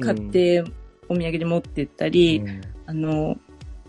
[0.00, 0.64] 買って
[1.08, 2.60] お土産で持ってったり、うん。
[2.86, 3.36] あの、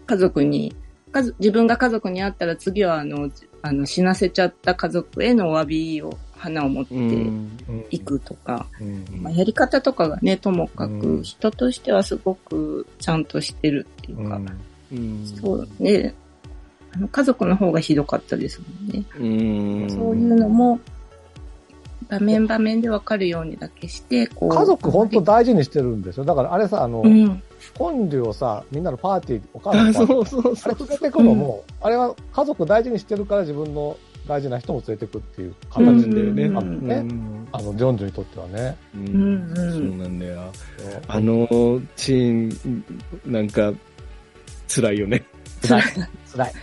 [0.06, 0.76] 家族に、
[1.12, 7.58] 家族自分が家族に会ったら次はあの、じあの、死なせちゃった家族へのお詫びを、花を持ってうん。
[7.89, 14.41] いくとか、うんまあ、やり方とかがね、ともかうく、ん人としてはすごくちゃんとしてるっていうか、
[14.91, 15.26] うん。
[15.26, 16.14] そうね、
[16.94, 19.04] あの家族の方がひどかったですもんね。
[19.18, 19.89] うん。
[19.89, 20.80] そういうのも、
[22.10, 24.50] 場面場面でわかるようにだけして、こう。
[24.50, 26.26] 家族本当大事にしてるんですよ。
[26.26, 27.41] だからあれさ、あの、うん。
[27.78, 36.43] 本流をさ、みんなのパーティー、お母さんあ、のパーティーそうそうそうあれ連れてくのも、あれは家族大事にしてるから自分の大事な人も連れてくっていう形感じで、ね。
[36.43, 38.78] うんあのねうんあの、ジョンジョにとってはね。
[38.95, 40.51] ううんうんそうなんだよ。
[41.07, 41.47] あの
[41.95, 42.84] シーン、
[43.26, 43.71] なんか、
[44.67, 45.24] 辛いよね。
[45.61, 45.84] 辛い。
[46.32, 46.53] 辛い。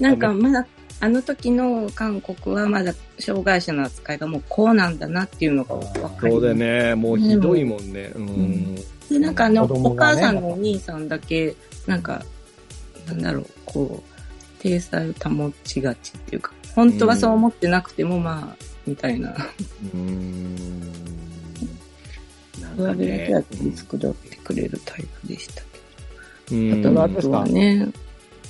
[0.00, 0.66] なんかまだ、
[1.00, 6.54] あの時の韓国はまだ障害者の扱いがもうこうなんだなっていうのが分かりそうだ。
[6.54, 6.94] ね。
[6.94, 8.10] もうひどいもんね。
[8.14, 8.24] うん。
[8.24, 8.74] ん
[9.08, 11.54] で、なんかあの、お母さんのお兄さんだけ、
[11.86, 12.24] なんか、
[13.06, 19.34] なんだろう、こう、体裁を保ちがちっていうか、本当はそう思ってなくても、まあ、みたいな。
[19.94, 20.80] うん。
[22.60, 25.62] なんそかねれだけは取り繕ってくれるタイプでした
[26.46, 27.02] けうんど。
[27.02, 27.94] あとはね、うん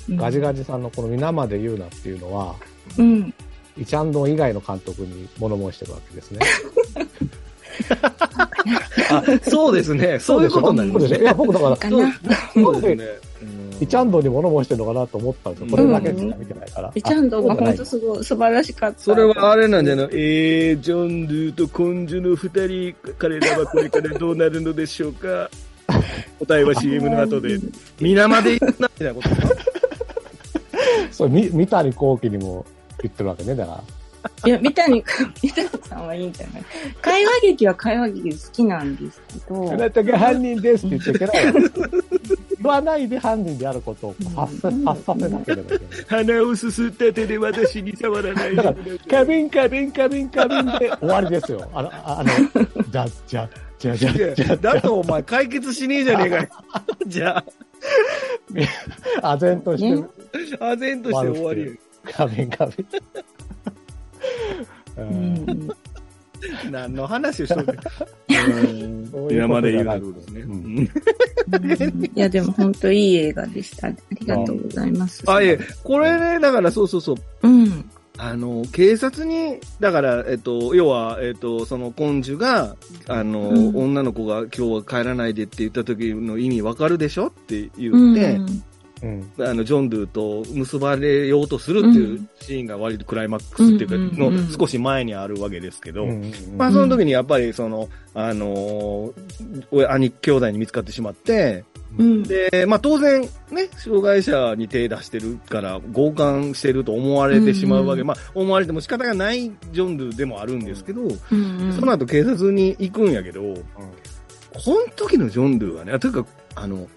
[0.09, 2.55] ガジガジさんのこの皆まで言うなっていうのは、
[2.97, 3.33] うん。
[3.77, 6.39] イチャンドン以外の監督に物申してるわけですね。
[9.09, 10.19] あ、そうですね。
[10.19, 11.19] そういうことになりますね。
[11.19, 11.77] いや、僕だから。
[12.53, 13.07] そうですね。
[13.81, 15.67] イチャンドに物申してるのかなと思ったんですよ。
[15.71, 16.91] これだけしか見てないから。
[16.93, 18.99] イチャンドがあ本当すごい素晴らしかった。
[18.99, 25.49] それはあれなんじゃないえー、ジョン・ドゥとコンジュの二人、彼らはこれからどうなるのでしょうか？
[26.39, 27.59] 答えは CM の後で。
[27.99, 29.29] 皆まで言うな、みたいなこと
[31.11, 32.65] そう、み三谷幸喜にも
[33.01, 33.83] 言ってるわけね、だから。
[34.45, 35.03] いや、三谷、
[35.41, 36.63] 三谷さんはいいんじゃない？
[37.01, 41.53] 会話劇は会話劇好きなんですけど、あなたが犯人ですって言っちゃいけないわ。
[42.63, 46.25] 言わないで犯人であることを発さ発させなければいけない。
[46.25, 48.75] 鼻をすすった手で私に触らないだから、
[49.09, 51.69] カビンカビンカビンカビンで終わりですよ。
[51.73, 52.29] あの、ああの、
[52.89, 56.47] じゃ、じゃ、じゃ、じゃ、じゃ、だとお前解決しねえじゃねえかよ。
[57.07, 57.43] じゃ
[59.21, 60.09] あぜんとしてる。
[60.61, 61.73] あ、あぜんとして終わりよ。
[62.13, 62.87] カビンカビン。
[66.69, 67.79] 何の話をしてる？
[68.27, 72.09] そういうこと皆まで言うなるですね。
[72.15, 73.87] いや、でも本当いい映画でした。
[73.87, 75.23] ありがとうございます。
[75.27, 77.15] あ、いえ、これね、だからそうそうそう。
[77.43, 77.89] うん。
[78.17, 82.75] あの、警察に、だから、えっと、要は、えっと、その、根樹が、
[83.07, 87.27] あの、うん女の子が今日は帰らないでって言った時の意味わかるでしょ？
[87.27, 88.63] って言うんって、うん。
[89.39, 94.47] あの、ジョンドゥと結ばれようとするっていうシーンが割とクライマックスっていうか、うんうんうんうん。
[94.47, 101.65] の少し前にあるわけですけど、うんまあその時にやっぱりその、あのー兄兄弟に見つかってしまって、
[101.97, 102.23] うん。
[102.23, 113.55] で、まあ当然ね、障害者に手出してるから強姦してると思われてしまうわけ、うんうんまあ思われても仕方がないジョンドゥでもあるんですけど、うんその後警察に行くんやけど、こ
[114.67, 116.25] の時のジョンドゥはね、というか、
[116.55, 116.87] あの、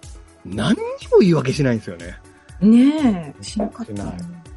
[0.54, 0.76] 何に
[1.10, 2.18] も言い訳しないんですよね。
[2.60, 4.12] ねえ、しなかった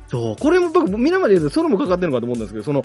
[0.07, 2.83] そう、これも僕、皆まで言うと、それもかかってるのかと思うんですけど、その、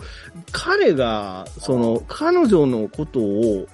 [0.53, 3.67] 彼が、その、彼女のことを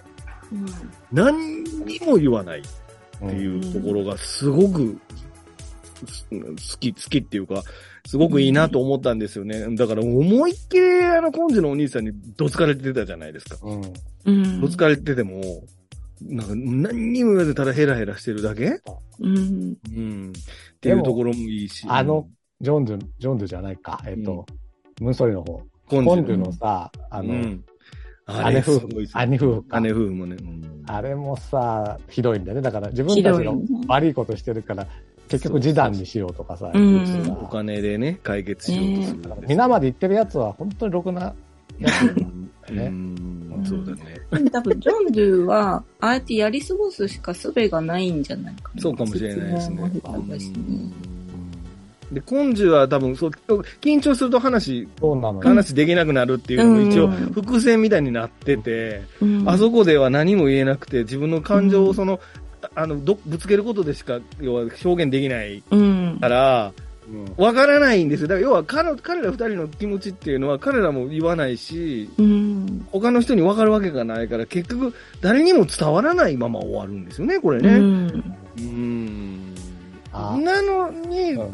[0.53, 0.66] うん
[1.12, 2.62] 何にも言わないっ
[3.22, 4.99] うんていうところが、すごく、
[6.07, 7.62] す好き、好きっていうか、
[8.07, 9.74] すごくいいなと思ったんですよね。
[9.76, 13.57] だから、思いっきり、あの、根治のお兄さんにどつかれてたじゃないですか。
[13.62, 13.83] うん。
[14.24, 14.61] うん。
[14.61, 15.43] どつかれてても、
[16.23, 18.81] なんか、何にも言わずただヘラヘラしてるだけ？
[19.21, 19.77] うん。
[19.97, 20.33] うん。
[20.33, 21.87] っていうところもいいし。
[21.89, 22.29] あの、
[22.61, 24.03] ジョンドゥ、ジョンドゥじゃないか。
[24.07, 24.47] えっと、
[25.01, 25.62] ムンソリの方。
[25.91, 27.64] 根コンドゥのさ、あの、うん、
[28.27, 29.81] あれ姉夫婦すごいです、兄夫婦か。
[29.81, 30.37] 姉夫婦もね。
[30.41, 32.62] うんあれもさ、ひどいんだよね。
[32.62, 34.89] だから自分たちの悪いことしてるから、
[35.29, 39.49] 結局示談にしようとかさ、うん言うしさお金でね、解決しようとするんです。
[39.49, 41.33] 皆まで言ってるやつは本当にろくな
[41.81, 44.20] やつん、そうだね。
[44.31, 48.83] でも多分、ジョンドゥは、ああやってやり過ごすしか術がないんじゃないかな。
[48.83, 49.93] そうかもしれないですね
[52.12, 53.31] で、根樹は多分、そう、
[53.81, 54.89] 緊張すると話。
[55.43, 62.18] 話できなくなるっていうのも一応、うん伏線みたいになってて、うんあそこでは何も言えなくて、自分の感情をその、
[62.74, 66.18] あの、ど、ぶつけることでしか、要は表現できないうん。
[66.20, 66.89] から、うん
[67.36, 68.28] わからないんですよ。
[68.28, 72.86] だから要は彼、彼ら二人の気持ちっていうのは彼らも言わないし、うん。
[72.90, 77.78] 他の人に分かるわけがないから、結局、誰にも伝わらないまま終わるんですよね、これうね。
[77.78, 78.06] ん。
[78.08, 79.54] うーん。
[80.12, 81.50] あなのに、うん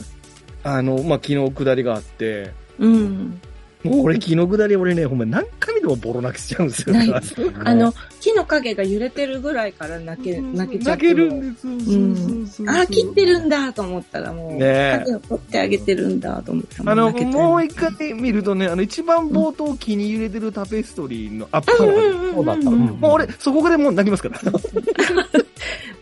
[0.67, 3.41] あの、まあ、昨日下りがあって、うん。
[3.91, 6.97] もう俺昨日下り俺ね、ほんま何回見てもボロ泣きしちゃうんですよ。
[7.65, 11.07] あの、木の影が揺れてるぐらいから泣け、泣けちゃって。
[11.07, 11.63] 泣けるんです。
[11.63, 22.71] そうそうそうあ、切ってるんだと思ったらもう、ねえ影を取ってあげてるんだと思ったらあの、もう一回見るとね、あの、一番冒頭気に揺れてるタペストリーのアップそうだった。
[22.71, 24.41] うんもう俺、そこでもう泣きますから。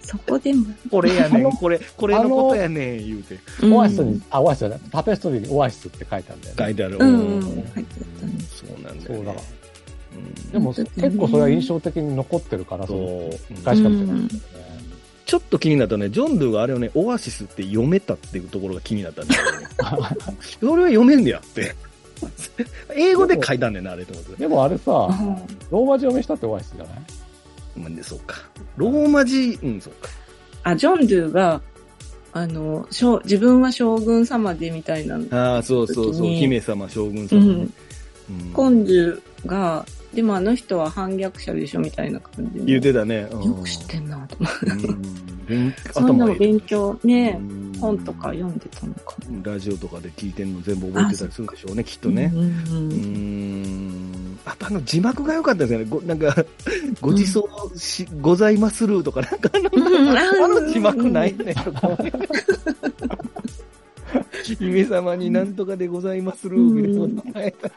[0.05, 0.67] そこでも。
[0.91, 3.39] これやねん、あのこれ、これのことやねん、言うて。
[3.73, 4.81] オアシスに、あ、オアシスじゃない。
[4.91, 6.65] タペストリーにオアシスって書いてあるんだよね。
[6.65, 6.97] 書いてある。
[7.01, 7.43] うんうん。
[7.43, 7.87] 入ってたね。
[8.51, 9.17] そうなんだよ、ね。
[9.17, 9.33] そうだ
[10.53, 14.65] でも結構それは印象的に残ってるから、そうの返しかもしれないですよね。
[15.27, 19.67] ちょっと気になったね、ジョンドゥがあれをね、オアシスって読めたっていうところが気になったんだよね。
[20.61, 21.75] それは読めんねやって。
[22.95, 24.37] 英語で書いたんだよな、あれと思って。
[24.37, 25.37] でもあれさ、うん
[25.71, 26.95] ローマ字読みしたってオアシスじゃない？
[27.77, 28.37] まあね、そうか。
[28.77, 30.09] ローマ字、うん、そうか。
[30.63, 31.61] あ、ジョンドゥが、
[32.33, 37.41] あの、将自分は将軍様でみたいな、ああ、そうそうそう、姫様、将軍様。
[37.41, 37.49] うん。
[37.51, 37.73] うん
[38.55, 39.85] コンジュが、
[40.15, 42.65] でもあの人は反逆者でしょみたいな感じで。
[42.65, 43.29] 言うてたね。
[43.31, 44.59] うんよく知ってんなと思って。
[45.93, 52.23] そういうの勉強ね、うん本とか読んでたのかラジオとかで聞いてんの全部覚えてたりするんでしょうね、きっとな。
[52.23, 52.33] ね。
[52.35, 54.39] うん。
[54.47, 55.85] あとあの字幕が良かったですよね。
[55.87, 56.35] ごなんか、
[57.01, 59.59] ごちそうし、ございまするとか、なんかあ
[60.49, 61.55] の、字幕ないね。
[64.59, 67.71] 姫様になんとかでございまする、みたいな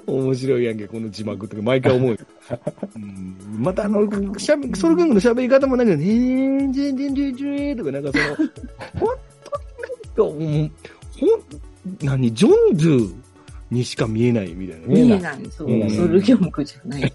[0.06, 2.18] 面白いやんけ、この字幕とか、毎回思う。
[2.96, 8.48] うん、またあの、しゃべ、ソルギャングの喋り方もなんか、ねーん、じんじんじんじんとか、なんかその、
[9.00, 9.16] 本
[10.14, 10.74] 当になんか、
[11.18, 13.14] ほん、何、ジョンズ
[13.70, 14.94] にしか見えないみたいなね。
[14.94, 15.38] 見見えない。
[15.50, 15.90] そう見えない。
[15.90, 17.12] ソルギョムクじゃない。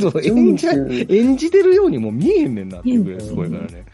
[0.00, 0.66] そう演じ、
[1.08, 3.84] 演じてるようにも見えへんねんなっていうぐらいすごいからね。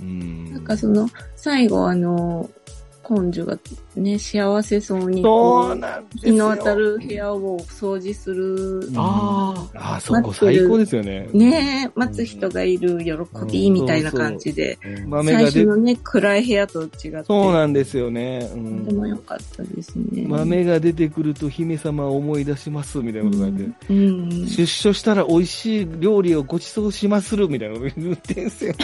[0.00, 0.52] うん。
[0.52, 2.48] なんかその、最後あの、
[3.08, 3.58] 根性が
[3.96, 6.26] ね、幸せそうにそこう。
[6.26, 11.28] 日の当たる部屋を掃除する、あああ、そこ最高ですよね。
[11.32, 13.12] ねえ、待つ人がいる喜
[13.50, 14.86] びみたいな感じで、あ。
[14.86, 18.48] 最豆が出初のね、暗い部屋と違って、そうなんですよね。
[18.52, 20.24] うとんても良かったですね。
[20.26, 24.46] 豆が出てくると姫様を思い出しますみたいなことがあって、うん。
[24.46, 28.74] 出所したら美味しい料理をご馳走しまするみたいなこと言ってんすよ。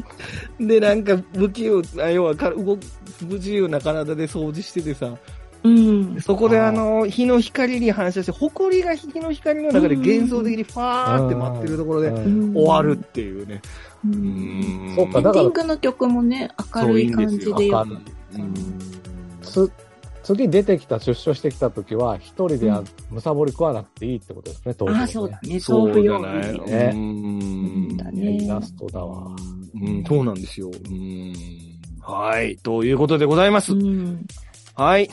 [0.58, 2.80] で、なんか不器用、あ要はか動く
[3.26, 5.16] 不自由な体で掃除しててさ、
[5.64, 6.20] うん。
[6.20, 13.60] そこであの、日の光に反射して、埃が日の光の中で幻想的にファーって待ってるところでうん終わるっていうね。
[14.04, 14.08] う。
[14.08, 17.86] うんんそっかだからエンディングの曲もね、明るい感じでよ
[19.52, 19.72] く
[20.22, 25.60] 次出てきた、出所してきた時は、一人ではむさぼり食わなくていいってことですね、当時はねああ、そうだね。
[25.60, 26.52] そう豆ない。
[26.52, 26.66] に。
[26.66, 27.78] ねうん
[28.14, 29.34] イラストだわ。
[29.74, 30.70] うん、そうなんですよ。
[30.70, 31.67] うん。
[32.08, 32.56] はい。
[32.56, 33.74] ということでございます。
[33.74, 34.24] うん。
[34.74, 35.10] はい。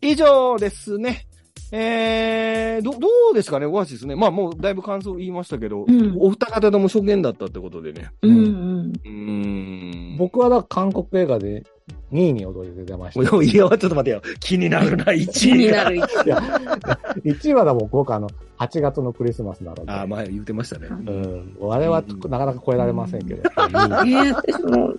[0.00, 1.26] 以上ですね。
[1.70, 4.16] えー、ど、どうですかね、オアシスね。
[4.16, 8.10] まあもうだいぶ感想言いましたけど、うんお二方とも初見だったってことでね。
[8.22, 8.92] うんうん。
[9.04, 10.16] うーん。
[10.16, 11.62] 僕はだから韓国映画で
[12.10, 13.20] 2位に踊りで出ました。
[13.42, 14.22] いや、ちょっと待ってよ。
[14.40, 15.90] 気になるな、1気位が。
[15.90, 16.10] になる。
[17.22, 18.28] 1位はだもん僕あの、
[18.58, 19.92] 8月のクリスマスなので。
[19.92, 20.88] あ、前言ってましたね。
[20.90, 21.72] うん。
[21.72, 23.42] あれはなかなか超えられませんけど。
[23.42, 24.94] えー、私も、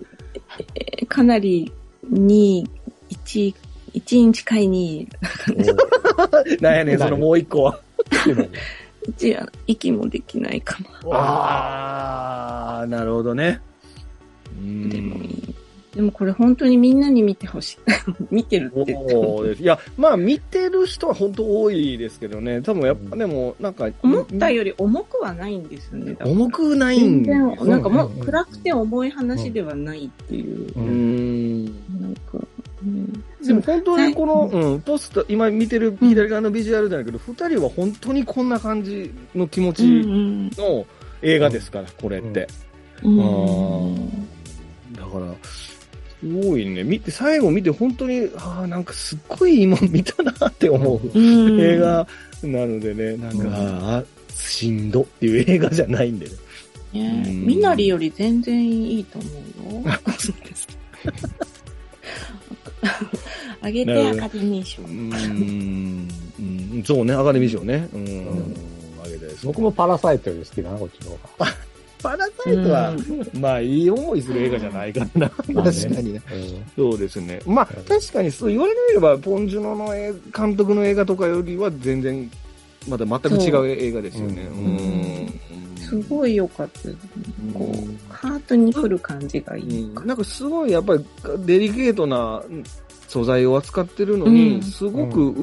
[0.74, 1.72] えーかなり
[2.10, 2.70] 2位、
[3.10, 3.54] 1位、
[3.94, 5.08] 1位に近い2
[6.58, 6.60] 位。
[6.60, 7.80] なんやねん、そのもう一個は。
[9.08, 11.10] 1位は息もできないかも。
[11.14, 13.60] あー、なるほどね。
[14.60, 15.22] でもいん。
[15.22, 15.54] い。
[15.94, 17.78] でもこれ本当にみんなに見てほしい。
[18.34, 19.62] 見てるって言ってそうです。
[19.62, 22.62] いや、まあ見てる人は本当多いですけどね。
[22.62, 26.16] 多分やっぱでも、なんか、思ったより重くはないんですよね。
[26.24, 30.66] 重くないん全然、なんかもうんう暗くて重い話ではないっていう。
[30.66, 31.64] うーん。
[32.00, 32.38] なんか、
[32.82, 40.86] うんでも本当にこの、うん、ポスター、今見てる左側のビジュアルだけど、二、人は本当にこんな感じの気持うちんの
[41.22, 42.48] 映画ですから、これって。
[43.02, 44.32] うんあー
[44.96, 45.71] だから、す
[46.26, 46.84] ごいね。
[46.84, 51.20] 見て、最後見て本当に、ああ、なんかすっごいいいもん見たなって思う、う
[51.56, 52.06] ん映画
[52.42, 54.04] なのでね、なんか、うんああ、
[54.34, 56.32] しんどっていう映画じゃないんでね。
[56.92, 59.28] ねうんみなりより全然いいと思
[59.80, 59.94] うよ。
[60.18, 60.68] そうです。
[63.62, 64.86] あげてアカデミー賞う。
[64.86, 66.08] ーん、
[66.74, 67.88] うん、そうね、アカデミー賞ね。
[67.92, 68.54] うん、ん
[69.02, 69.46] あげたいです。
[69.46, 71.46] 僕もパラサイトより好きだな、こっちの方が。
[72.02, 72.94] パラサイトは、
[73.40, 75.30] まあ、いい思いする映画じゃないからな。
[75.62, 76.22] 確かにね。
[76.76, 77.40] う んそうですね。
[77.46, 82.30] まあ、確かにそう言われてみれば、ポンジュノの映監督の映画とかよりは全然、
[82.88, 84.48] また全く違う映画ですよね。
[84.52, 86.02] そううん。
[86.02, 86.98] すごい良かったですね。
[87.52, 89.82] こうハートに来る感じがいい。
[89.82, 91.04] うんなんかすごいやっぱり
[91.44, 92.42] デリケートな
[93.12, 94.62] 素材を扱ってるのに、うん。
[94.62, 95.34] すごく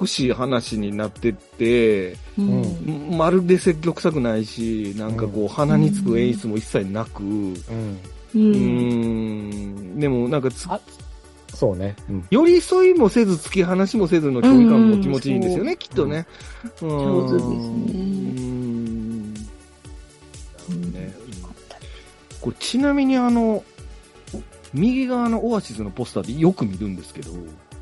[0.00, 3.18] 美しい話になってって、うん。
[3.18, 7.52] まるで積極臭くないし、なんかこう鼻につく演出も一切なく、うん。
[7.52, 7.58] う。
[8.34, 9.50] うん。
[9.50, 10.80] ん、でもなんかつあ
[11.54, 11.94] そうね。
[12.08, 12.26] うん。
[12.30, 15.76] 寄り添いもせず、突き放しもせずの距離感も気持ちいいんですよね、うん。
[15.76, 16.26] きっとね。
[16.80, 18.30] 上手ですね。
[22.58, 23.62] ちなみにあの、
[24.74, 27.32] 右側のオアシスのポスターでよく見るんですけど、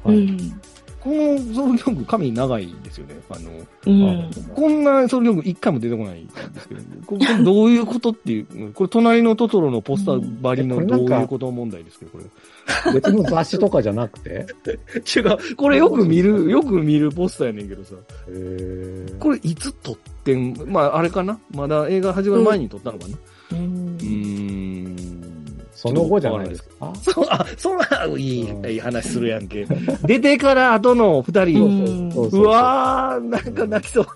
[0.05, 0.61] はいうん。
[1.01, 3.15] このソウルギョング髪長いんですよね。
[3.31, 3.51] あの、
[3.87, 4.31] うん。
[4.55, 12.25] こんなソウルギョング一回も出てこないんですけど、これこれどういうことっていう、これ隣のトトロのポスターばりのどういうこと問題ですけど、これ。
[12.93, 14.47] 別の雑誌とかじゃなくて？
[15.17, 17.95] 違う、これよく見る、よく見るポスターやねんけどさ。
[19.21, 21.39] これいつ撮ってん、まああれかな？
[21.53, 23.17] まだ映画始まる前に撮ったのかな？
[23.53, 23.55] う。
[23.55, 25.08] うんーん。
[25.79, 26.93] その後じゃないですか。
[27.01, 29.65] そう、あ、そうな、いい、うんいい話するやんけ。
[30.03, 34.07] 出てから後の二人、ううわー、なんか泣きそう。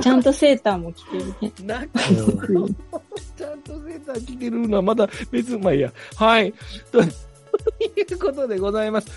[0.00, 1.52] ちゃんとセーターも着てるね。
[1.64, 2.38] 泣きそう。
[3.36, 5.92] ちゃんとセーター着てるのはまだ別、まあいいや。
[6.14, 6.54] はい。
[6.92, 7.06] とい
[8.12, 9.08] うことでございます。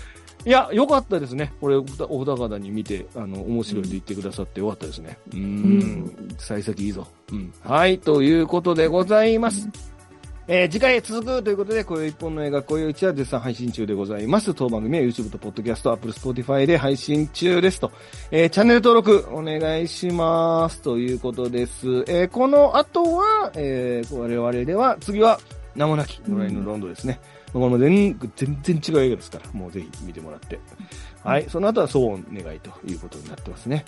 [0.44, 1.52] いや、よかったですね。
[1.60, 5.16] これ、お二方に見て、あの、面白いと言ってくださってよかったですね。
[5.30, 6.34] うーん。
[6.36, 7.06] 幸先いいぞ。
[7.30, 7.52] うん。
[7.62, 8.00] はい。
[8.00, 9.68] ということでございます。
[10.48, 14.52] えー次回へ続くということで、こういう一本の映画、こういう一は絶賛配信中でございます。
[14.54, 17.92] 当番組は YouTube と Podcast、Apple、Spotify で配信中ですと。
[18.30, 20.80] えーチャンネル登録お願いします。
[20.82, 21.86] ということです。
[22.08, 25.38] えーこの後は、えー我々では、次は、
[25.76, 27.20] 名もなき、野良犬のロンドですね。
[27.52, 30.58] これも全全然違う映画ですから、もうぜひ見てもらって。
[31.22, 31.46] はい。
[31.48, 33.84] その後は、そうお願いということになってますね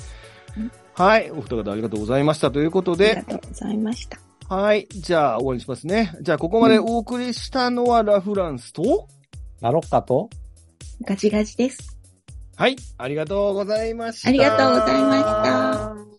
[0.57, 0.71] うん。
[0.95, 1.31] はい。
[1.31, 2.51] お二方ありがとうございました。
[2.51, 4.24] ということでありが、とうございました。
[4.49, 4.87] はい。
[4.91, 6.15] じゃあ、終わりにしますね。
[6.21, 9.09] じゃあ、ここまでお送りしたのはラフランスと、
[9.61, 10.29] ラロッカと、
[11.07, 11.97] ガチガチです。
[12.57, 12.77] はい。
[12.99, 14.29] ありがとうございました。
[14.29, 16.14] ありがとうございました。